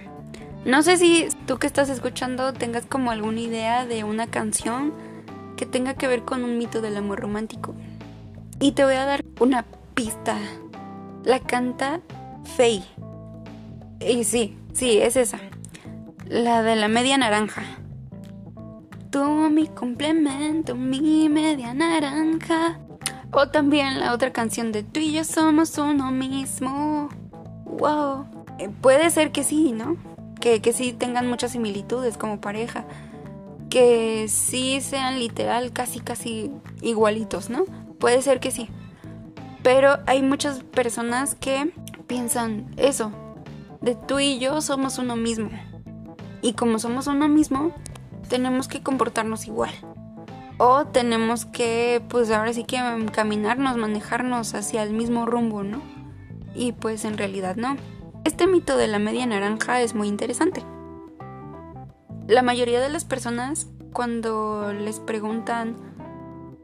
No 0.66 0.82
sé 0.82 0.98
si 0.98 1.28
tú 1.46 1.58
que 1.58 1.66
estás 1.66 1.88
escuchando 1.88 2.52
tengas 2.52 2.84
como 2.84 3.10
alguna 3.10 3.40
idea 3.40 3.86
de 3.86 4.04
una 4.04 4.26
canción 4.26 4.92
que 5.56 5.64
tenga 5.64 5.94
que 5.94 6.06
ver 6.06 6.24
con 6.24 6.44
un 6.44 6.58
mito 6.58 6.82
del 6.82 6.98
amor 6.98 7.20
romántico. 7.20 7.74
Y 8.60 8.72
te 8.72 8.84
voy 8.84 8.94
a 8.94 9.06
dar 9.06 9.24
una 9.40 9.64
pista. 9.98 10.38
La 11.24 11.40
canta 11.40 12.00
Faye. 12.56 12.84
Y 13.98 14.22
sí, 14.22 14.56
sí, 14.72 14.98
es 14.98 15.16
esa. 15.16 15.40
La 16.28 16.62
de 16.62 16.76
la 16.76 16.86
media 16.86 17.18
naranja. 17.18 17.64
Tú 19.10 19.24
mi 19.50 19.66
complemento, 19.66 20.76
mi 20.76 21.28
media 21.28 21.74
naranja. 21.74 22.78
O 23.32 23.48
también 23.48 23.98
la 23.98 24.14
otra 24.14 24.32
canción 24.32 24.70
de 24.70 24.84
tú 24.84 25.00
y 25.00 25.14
yo 25.14 25.24
somos 25.24 25.76
uno 25.78 26.12
mismo. 26.12 27.08
Wow. 27.64 28.24
Eh, 28.60 28.70
puede 28.80 29.10
ser 29.10 29.32
que 29.32 29.42
sí, 29.42 29.72
¿no? 29.72 29.96
Que, 30.40 30.60
que 30.62 30.72
sí 30.72 30.92
tengan 30.92 31.28
muchas 31.28 31.50
similitudes 31.50 32.16
como 32.16 32.40
pareja. 32.40 32.84
Que 33.68 34.28
sí 34.28 34.80
sean 34.80 35.18
literal 35.18 35.72
casi 35.72 35.98
casi 35.98 36.52
igualitos, 36.82 37.50
¿no? 37.50 37.64
Puede 37.98 38.22
ser 38.22 38.38
que 38.38 38.52
sí. 38.52 38.68
Pero 39.62 39.98
hay 40.06 40.22
muchas 40.22 40.62
personas 40.62 41.34
que 41.34 41.72
piensan 42.06 42.72
eso, 42.76 43.12
de 43.80 43.94
tú 43.94 44.18
y 44.18 44.38
yo 44.38 44.60
somos 44.60 44.98
uno 44.98 45.16
mismo. 45.16 45.50
Y 46.42 46.52
como 46.52 46.78
somos 46.78 47.06
uno 47.06 47.28
mismo, 47.28 47.72
tenemos 48.28 48.68
que 48.68 48.82
comportarnos 48.82 49.46
igual. 49.46 49.72
O 50.58 50.86
tenemos 50.86 51.44
que, 51.44 52.02
pues 52.08 52.30
ahora 52.30 52.52
sí 52.52 52.64
que 52.64 52.80
caminarnos, 53.12 53.76
manejarnos 53.76 54.54
hacia 54.54 54.82
el 54.82 54.92
mismo 54.92 55.26
rumbo, 55.26 55.62
¿no? 55.62 55.80
Y 56.54 56.72
pues 56.72 57.04
en 57.04 57.18
realidad 57.18 57.56
no. 57.56 57.76
Este 58.24 58.46
mito 58.46 58.76
de 58.76 58.88
la 58.88 58.98
media 58.98 59.26
naranja 59.26 59.80
es 59.80 59.94
muy 59.94 60.08
interesante. 60.08 60.64
La 62.26 62.42
mayoría 62.42 62.80
de 62.80 62.88
las 62.88 63.04
personas 63.04 63.68
cuando 63.92 64.72
les 64.72 65.00
preguntan 65.00 65.76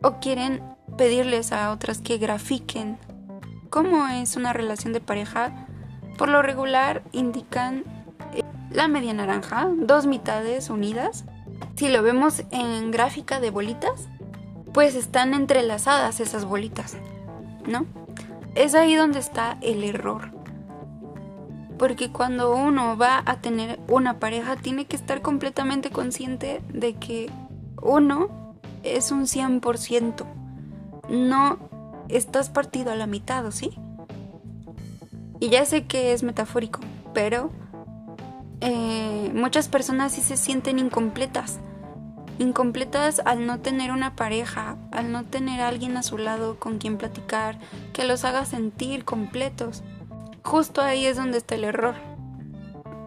o 0.02 0.18
quieren 0.20 0.60
pedirles 0.96 1.52
a 1.52 1.70
otras 1.72 1.98
que 1.98 2.18
grafiquen 2.18 2.98
cómo 3.74 4.06
es 4.06 4.36
una 4.36 4.52
relación 4.52 4.92
de 4.92 5.00
pareja, 5.00 5.66
por 6.16 6.28
lo 6.28 6.42
regular 6.42 7.02
indican 7.10 7.82
eh, 8.32 8.44
la 8.70 8.86
media 8.86 9.12
naranja, 9.12 9.68
dos 9.76 10.06
mitades 10.06 10.70
unidas. 10.70 11.24
Si 11.74 11.88
lo 11.88 12.02
vemos 12.02 12.44
en 12.52 12.92
gráfica 12.92 13.40
de 13.40 13.50
bolitas, 13.50 14.08
pues 14.72 14.94
están 14.94 15.34
entrelazadas 15.34 16.20
esas 16.20 16.44
bolitas, 16.44 16.96
¿no? 17.66 17.84
Es 18.54 18.76
ahí 18.76 18.94
donde 18.94 19.18
está 19.18 19.58
el 19.60 19.82
error. 19.82 20.30
Porque 21.76 22.10
cuando 22.12 22.54
uno 22.54 22.96
va 22.96 23.24
a 23.26 23.40
tener 23.40 23.80
una 23.88 24.20
pareja, 24.20 24.54
tiene 24.54 24.84
que 24.84 24.94
estar 24.94 25.20
completamente 25.20 25.90
consciente 25.90 26.62
de 26.72 26.94
que 26.94 27.28
uno 27.82 28.54
es 28.84 29.10
un 29.10 29.22
100% 29.22 30.24
no 31.08 31.58
estás 32.08 32.50
partido 32.50 32.92
a 32.92 32.96
la 32.96 33.06
mitad, 33.06 33.50
¿sí? 33.50 33.76
Y 35.40 35.48
ya 35.48 35.64
sé 35.64 35.84
que 35.84 36.12
es 36.12 36.22
metafórico, 36.22 36.80
pero 37.12 37.50
eh, 38.60 39.30
muchas 39.34 39.68
personas 39.68 40.12
sí 40.12 40.22
se 40.22 40.36
sienten 40.36 40.78
incompletas. 40.78 41.58
Incompletas 42.38 43.20
al 43.24 43.46
no 43.46 43.60
tener 43.60 43.92
una 43.92 44.16
pareja, 44.16 44.76
al 44.90 45.12
no 45.12 45.24
tener 45.24 45.60
a 45.60 45.68
alguien 45.68 45.96
a 45.96 46.02
su 46.02 46.18
lado 46.18 46.58
con 46.58 46.78
quien 46.78 46.96
platicar, 46.96 47.58
que 47.92 48.04
los 48.04 48.24
haga 48.24 48.44
sentir 48.44 49.04
completos. 49.04 49.82
Justo 50.42 50.80
ahí 50.80 51.06
es 51.06 51.16
donde 51.16 51.38
está 51.38 51.54
el 51.54 51.64
error. 51.64 51.94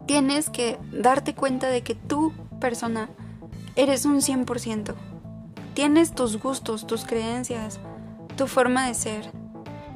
Tienes 0.05 0.49
que 0.49 0.77
darte 0.91 1.33
cuenta 1.33 1.67
de 1.67 1.81
que 1.81 1.95
tú, 1.95 2.33
persona, 2.61 3.09
eres 3.75 4.05
un 4.05 4.21
100%. 4.21 4.95
Tienes 5.73 6.13
tus 6.13 6.41
gustos, 6.41 6.87
tus 6.87 7.03
creencias, 7.03 7.79
tu 8.37 8.47
forma 8.47 8.87
de 8.87 8.93
ser, 8.93 9.29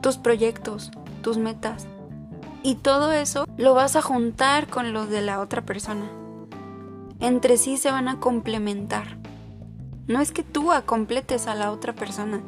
tus 0.01 0.17
proyectos, 0.17 0.91
tus 1.21 1.37
metas. 1.37 1.87
Y 2.63 2.75
todo 2.75 3.13
eso 3.13 3.45
lo 3.55 3.73
vas 3.73 3.95
a 3.95 4.01
juntar 4.01 4.67
con 4.67 4.91
los 4.91 5.09
de 5.09 5.21
la 5.21 5.39
otra 5.39 5.61
persona. 5.61 6.09
Entre 7.19 7.55
sí 7.57 7.77
se 7.77 7.91
van 7.91 8.09
a 8.09 8.19
complementar. 8.19 9.17
No 10.07 10.19
es 10.19 10.31
que 10.31 10.43
tú 10.43 10.71
acompletes 10.71 11.47
a 11.47 11.55
la 11.55 11.71
otra 11.71 11.93
persona 11.93 12.41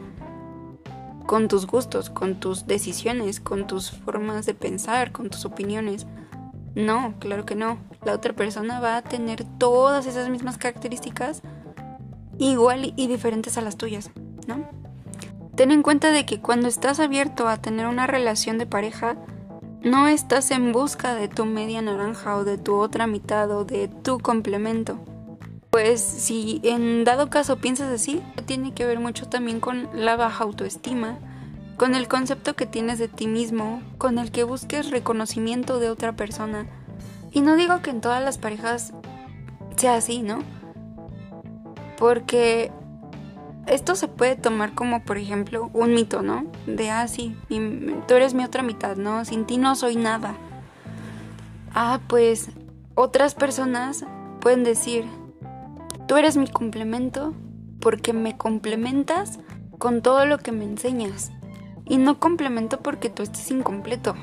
con 1.25 1.47
tus 1.47 1.67
gustos, 1.67 2.09
con 2.09 2.39
tus 2.39 2.67
decisiones, 2.67 3.39
con 3.39 3.65
tus 3.67 3.91
formas 3.91 4.45
de 4.45 4.53
pensar, 4.53 5.11
con 5.11 5.29
tus 5.29 5.45
opiniones. 5.45 6.05
No, 6.75 7.13
claro 7.19 7.45
que 7.45 7.55
no. 7.55 7.77
La 8.03 8.13
otra 8.13 8.33
persona 8.33 8.79
va 8.79 8.97
a 8.97 9.03
tener 9.03 9.45
todas 9.57 10.05
esas 10.05 10.29
mismas 10.29 10.57
características 10.57 11.41
igual 12.39 12.93
y 12.95 13.07
diferentes 13.07 13.57
a 13.57 13.61
las 13.61 13.77
tuyas, 13.77 14.11
¿no? 14.47 14.67
Ten 15.55 15.71
en 15.71 15.83
cuenta 15.83 16.11
de 16.11 16.25
que 16.25 16.39
cuando 16.39 16.67
estás 16.67 16.99
abierto 16.99 17.47
a 17.47 17.57
tener 17.57 17.85
una 17.85 18.07
relación 18.07 18.57
de 18.57 18.65
pareja, 18.65 19.15
no 19.83 20.07
estás 20.07 20.49
en 20.49 20.71
busca 20.71 21.13
de 21.13 21.27
tu 21.27 21.45
media 21.45 21.81
naranja 21.81 22.37
o 22.37 22.43
de 22.43 22.57
tu 22.57 22.75
otra 22.75 23.05
mitad 23.05 23.51
o 23.51 23.63
de 23.63 23.87
tu 23.87 24.17
complemento. 24.19 24.97
Pues 25.69 26.01
si 26.01 26.59
en 26.63 27.03
dado 27.03 27.29
caso 27.29 27.57
piensas 27.57 27.91
así, 27.91 28.23
tiene 28.45 28.73
que 28.73 28.85
ver 28.85 28.99
mucho 28.99 29.27
también 29.27 29.59
con 29.59 29.89
la 29.93 30.15
baja 30.15 30.43
autoestima, 30.43 31.19
con 31.77 31.93
el 31.93 32.07
concepto 32.07 32.55
que 32.55 32.65
tienes 32.65 32.97
de 32.97 33.07
ti 33.07 33.27
mismo, 33.27 33.81
con 33.99 34.17
el 34.17 34.31
que 34.31 34.43
busques 34.43 34.89
reconocimiento 34.89 35.79
de 35.79 35.89
otra 35.89 36.13
persona. 36.13 36.65
Y 37.31 37.41
no 37.41 37.55
digo 37.55 37.81
que 37.81 37.91
en 37.91 38.01
todas 38.01 38.23
las 38.23 38.39
parejas 38.39 38.93
sea 39.75 39.95
así, 39.95 40.21
¿no? 40.21 40.39
Porque 41.97 42.71
esto 43.67 43.95
se 43.95 44.07
puede 44.07 44.35
tomar 44.35 44.73
como, 44.73 45.03
por 45.03 45.17
ejemplo, 45.17 45.69
un 45.73 45.93
mito, 45.93 46.21
¿no? 46.21 46.45
De, 46.67 46.89
ah, 46.89 47.07
sí, 47.07 47.35
tú 48.07 48.13
eres 48.13 48.33
mi 48.33 48.43
otra 48.43 48.63
mitad, 48.63 48.97
¿no? 48.97 49.23
Sin 49.25 49.45
ti 49.45 49.57
no 49.57 49.75
soy 49.75 49.95
nada. 49.95 50.35
Ah, 51.73 51.99
pues 52.07 52.49
otras 52.95 53.35
personas 53.35 54.05
pueden 54.41 54.63
decir, 54.63 55.05
tú 56.07 56.17
eres 56.17 56.37
mi 56.37 56.47
complemento 56.47 57.33
porque 57.79 58.13
me 58.13 58.37
complementas 58.37 59.39
con 59.77 60.01
todo 60.01 60.25
lo 60.25 60.37
que 60.37 60.51
me 60.51 60.65
enseñas. 60.65 61.31
Y 61.85 61.97
no 61.97 62.19
complemento 62.19 62.79
porque 62.79 63.09
tú 63.09 63.23
estés 63.23 63.51
incompleto, 63.51 64.15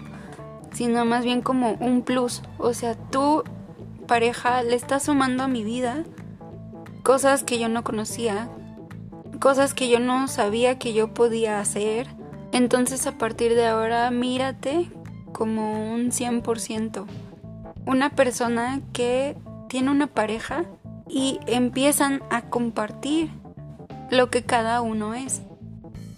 sino 0.73 1.05
más 1.05 1.25
bien 1.25 1.43
como 1.43 1.73
un 1.73 2.03
plus. 2.03 2.43
O 2.59 2.73
sea, 2.73 2.95
tú, 2.95 3.45
pareja, 4.07 4.63
le 4.63 4.77
estás 4.77 5.05
sumando 5.05 5.43
a 5.43 5.49
mi 5.49 5.63
vida 5.63 6.05
cosas 7.03 7.45
que 7.45 7.59
yo 7.59 7.69
no 7.69 7.85
conocía, 7.85 8.49
cosas 9.41 9.75
que 9.75 9.89
yo 9.89 9.99
no 9.99 10.29
sabía 10.29 10.79
que 10.79 10.93
yo 10.93 11.13
podía 11.13 11.59
hacer. 11.59 12.07
Entonces 12.53 13.07
a 13.07 13.19
partir 13.19 13.55
de 13.55 13.67
ahora 13.67 14.11
mírate 14.11 14.89
como 15.33 15.93
un 15.93 16.11
100%. 16.11 17.07
Una 17.87 18.11
persona 18.11 18.81
que 18.93 19.37
tiene 19.69 19.91
una 19.91 20.07
pareja 20.07 20.65
y 21.09 21.41
empiezan 21.47 22.23
a 22.31 22.43
compartir 22.43 23.31
lo 24.11 24.31
que 24.31 24.43
cada 24.43 24.83
uno 24.83 25.15
es. 25.15 25.43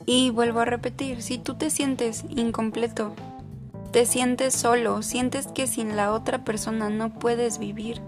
Y 0.05 0.31
vuelvo 0.31 0.61
a 0.61 0.65
repetir, 0.65 1.23
si 1.23 1.39
tú 1.39 1.55
te 1.55 1.71
sientes 1.71 2.25
incompleto, 2.29 3.15
te 3.93 4.05
sientes 4.05 4.55
solo, 4.55 5.03
sientes 5.03 5.47
que 5.47 5.67
sin 5.67 5.97
la 5.97 6.13
otra 6.13 6.45
persona 6.45 6.91
no 6.91 7.11
puedes 7.11 7.59
vivir, 7.59 8.01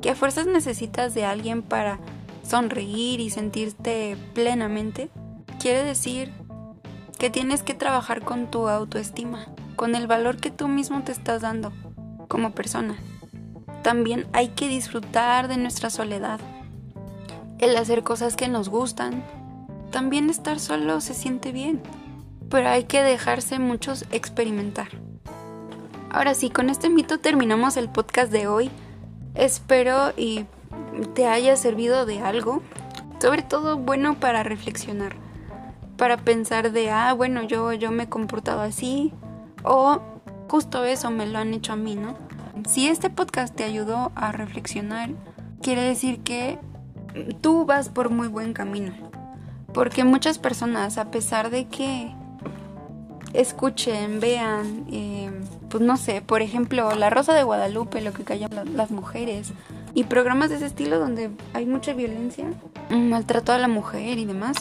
que 0.00 0.10
a 0.10 0.14
fuerzas 0.14 0.46
necesitas 0.46 1.14
de 1.14 1.24
alguien 1.24 1.62
para 1.62 1.98
sonreír 2.42 3.20
y 3.20 3.30
sentirte 3.30 4.16
plenamente, 4.34 5.10
quiere 5.60 5.84
decir 5.84 6.32
que 7.18 7.30
tienes 7.30 7.62
que 7.62 7.74
trabajar 7.74 8.22
con 8.22 8.50
tu 8.50 8.68
autoestima, 8.68 9.46
con 9.76 9.94
el 9.94 10.06
valor 10.06 10.38
que 10.38 10.50
tú 10.50 10.68
mismo 10.68 11.02
te 11.02 11.12
estás 11.12 11.42
dando 11.42 11.72
como 12.28 12.52
persona. 12.52 12.96
También 13.82 14.26
hay 14.32 14.48
que 14.48 14.68
disfrutar 14.68 15.48
de 15.48 15.56
nuestra 15.56 15.90
soledad, 15.90 16.40
el 17.58 17.76
hacer 17.76 18.02
cosas 18.02 18.36
que 18.36 18.48
nos 18.48 18.68
gustan. 18.68 19.22
También 19.90 20.30
estar 20.30 20.58
solo 20.58 21.00
se 21.00 21.14
siente 21.14 21.52
bien, 21.52 21.80
pero 22.48 22.68
hay 22.68 22.84
que 22.84 23.02
dejarse 23.02 23.58
muchos 23.58 24.04
experimentar. 24.10 24.88
Ahora 26.10 26.34
sí, 26.34 26.50
con 26.50 26.70
este 26.70 26.90
mito 26.90 27.20
terminamos 27.20 27.76
el 27.76 27.88
podcast 27.88 28.32
de 28.32 28.46
hoy. 28.46 28.70
Espero 29.34 30.12
y 30.16 30.44
te 31.14 31.26
haya 31.26 31.56
servido 31.56 32.06
de 32.06 32.20
algo, 32.20 32.62
sobre 33.18 33.42
todo 33.42 33.76
bueno 33.78 34.18
para 34.18 34.42
reflexionar, 34.42 35.16
para 35.96 36.16
pensar 36.16 36.72
de, 36.72 36.90
ah, 36.90 37.12
bueno, 37.12 37.42
yo, 37.42 37.72
yo 37.72 37.90
me 37.90 38.04
he 38.04 38.08
comportado 38.08 38.60
así, 38.60 39.12
o 39.62 40.00
justo 40.48 40.84
eso 40.84 41.10
me 41.10 41.26
lo 41.26 41.38
han 41.38 41.54
hecho 41.54 41.72
a 41.72 41.76
mí, 41.76 41.94
¿no? 41.94 42.16
Si 42.66 42.88
este 42.88 43.10
podcast 43.10 43.54
te 43.54 43.64
ayudó 43.64 44.12
a 44.14 44.32
reflexionar, 44.32 45.10
quiere 45.62 45.82
decir 45.82 46.20
que 46.20 46.58
tú 47.40 47.64
vas 47.64 47.88
por 47.88 48.10
muy 48.10 48.28
buen 48.28 48.52
camino. 48.52 48.92
Porque 49.72 50.04
muchas 50.04 50.38
personas, 50.38 50.98
a 50.98 51.10
pesar 51.10 51.50
de 51.50 51.66
que 51.66 52.14
escuchen, 53.32 54.20
vean, 54.20 54.84
eh, 54.90 55.30
pues 55.70 55.82
no 55.82 55.96
sé, 55.96 56.20
por 56.20 56.42
ejemplo, 56.42 56.94
La 56.94 57.08
Rosa 57.08 57.32
de 57.32 57.42
Guadalupe, 57.42 58.02
lo 58.02 58.12
que 58.12 58.24
callan 58.24 58.76
las 58.76 58.90
mujeres, 58.90 59.52
y 59.94 60.04
programas 60.04 60.50
de 60.50 60.56
ese 60.56 60.66
estilo 60.66 60.98
donde 60.98 61.30
hay 61.52 61.66
mucha 61.66 61.92
violencia, 61.92 62.46
maltrato 62.90 63.52
a 63.52 63.58
la 63.58 63.68
mujer 63.68 64.18
y 64.18 64.24
demás, 64.24 64.56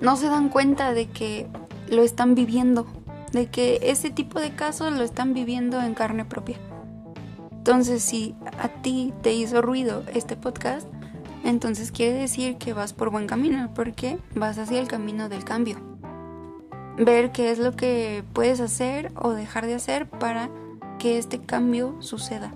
no 0.00 0.16
se 0.16 0.28
dan 0.28 0.48
cuenta 0.48 0.92
de 0.92 1.06
que 1.06 1.48
lo 1.88 2.02
están 2.02 2.34
viviendo, 2.34 2.86
de 3.32 3.46
que 3.46 3.80
ese 3.82 4.10
tipo 4.10 4.40
de 4.40 4.50
casos 4.50 4.92
lo 4.92 5.02
están 5.02 5.34
viviendo 5.34 5.80
en 5.80 5.94
carne 5.94 6.24
propia. 6.24 6.58
Entonces, 7.50 8.02
si 8.02 8.34
a 8.58 8.68
ti 8.68 9.12
te 9.22 9.34
hizo 9.34 9.60
ruido 9.60 10.04
este 10.14 10.36
podcast, 10.36 10.86
entonces 11.44 11.92
quiere 11.92 12.18
decir 12.18 12.56
que 12.56 12.72
vas 12.72 12.92
por 12.92 13.10
buen 13.10 13.26
camino, 13.26 13.70
porque 13.74 14.18
vas 14.34 14.58
hacia 14.58 14.80
el 14.80 14.88
camino 14.88 15.28
del 15.28 15.44
cambio. 15.44 15.78
Ver 16.96 17.30
qué 17.32 17.50
es 17.50 17.58
lo 17.58 17.76
que 17.76 18.24
puedes 18.32 18.60
hacer 18.60 19.12
o 19.14 19.32
dejar 19.32 19.66
de 19.66 19.74
hacer 19.74 20.08
para 20.08 20.50
que 20.98 21.18
este 21.18 21.40
cambio 21.40 21.96
suceda. 22.00 22.52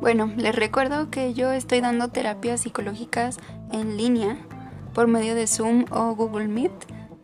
Bueno, 0.00 0.30
les 0.36 0.54
recuerdo 0.54 1.10
que 1.10 1.32
yo 1.32 1.52
estoy 1.52 1.80
dando 1.80 2.08
terapias 2.08 2.60
psicológicas 2.60 3.38
en 3.72 3.96
línea 3.96 4.36
por 4.92 5.08
medio 5.08 5.34
de 5.34 5.46
Zoom 5.46 5.86
o 5.90 6.14
Google 6.14 6.48
Meet 6.48 6.72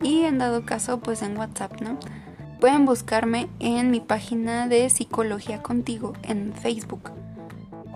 y 0.01 0.23
en 0.23 0.37
dado 0.37 0.65
caso 0.65 0.99
pues 0.99 1.21
en 1.21 1.37
WhatsApp, 1.37 1.81
¿no? 1.81 1.97
Pueden 2.59 2.85
buscarme 2.85 3.47
en 3.59 3.91
mi 3.91 3.99
página 3.99 4.67
de 4.67 4.89
Psicología 4.89 5.61
Contigo 5.61 6.13
en 6.23 6.53
Facebook 6.53 7.11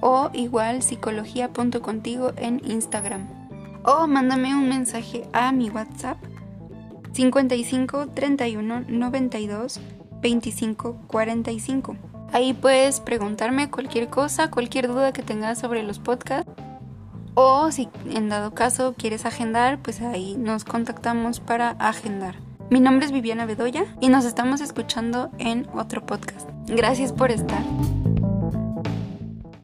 o 0.01 0.29
igual 0.33 0.83
psicología.contigo 0.83 2.33
en 2.37 2.61
Instagram 2.63 3.27
o 3.83 4.05
mándame 4.05 4.53
un 4.55 4.69
mensaje 4.69 5.27
a 5.33 5.51
mi 5.51 5.69
WhatsApp 5.69 6.17
55 7.13 8.09
31 8.09 8.85
92 8.87 9.79
25 10.21 11.01
45. 11.07 12.16
Ahí 12.31 12.53
puedes 12.53 12.99
preguntarme 12.99 13.69
cualquier 13.69 14.09
cosa, 14.09 14.51
cualquier 14.51 14.87
duda 14.87 15.11
que 15.13 15.23
tengas 15.23 15.59
sobre 15.59 15.83
los 15.83 15.99
podcasts. 15.99 16.51
O 17.33 17.71
si 17.71 17.87
en 18.09 18.29
dado 18.29 18.53
caso 18.53 18.95
quieres 18.97 19.25
agendar, 19.25 19.79
pues 19.79 20.01
ahí 20.01 20.35
nos 20.37 20.63
contactamos 20.63 21.39
para 21.39 21.69
agendar. 21.71 22.35
Mi 22.69 22.79
nombre 22.79 23.05
es 23.05 23.11
Viviana 23.11 23.45
Bedoya 23.45 23.85
y 24.01 24.09
nos 24.09 24.25
estamos 24.25 24.59
escuchando 24.59 25.31
en 25.37 25.67
otro 25.73 26.05
podcast. 26.05 26.49
Gracias 26.67 27.13
por 27.13 27.31
estar. 27.31 27.61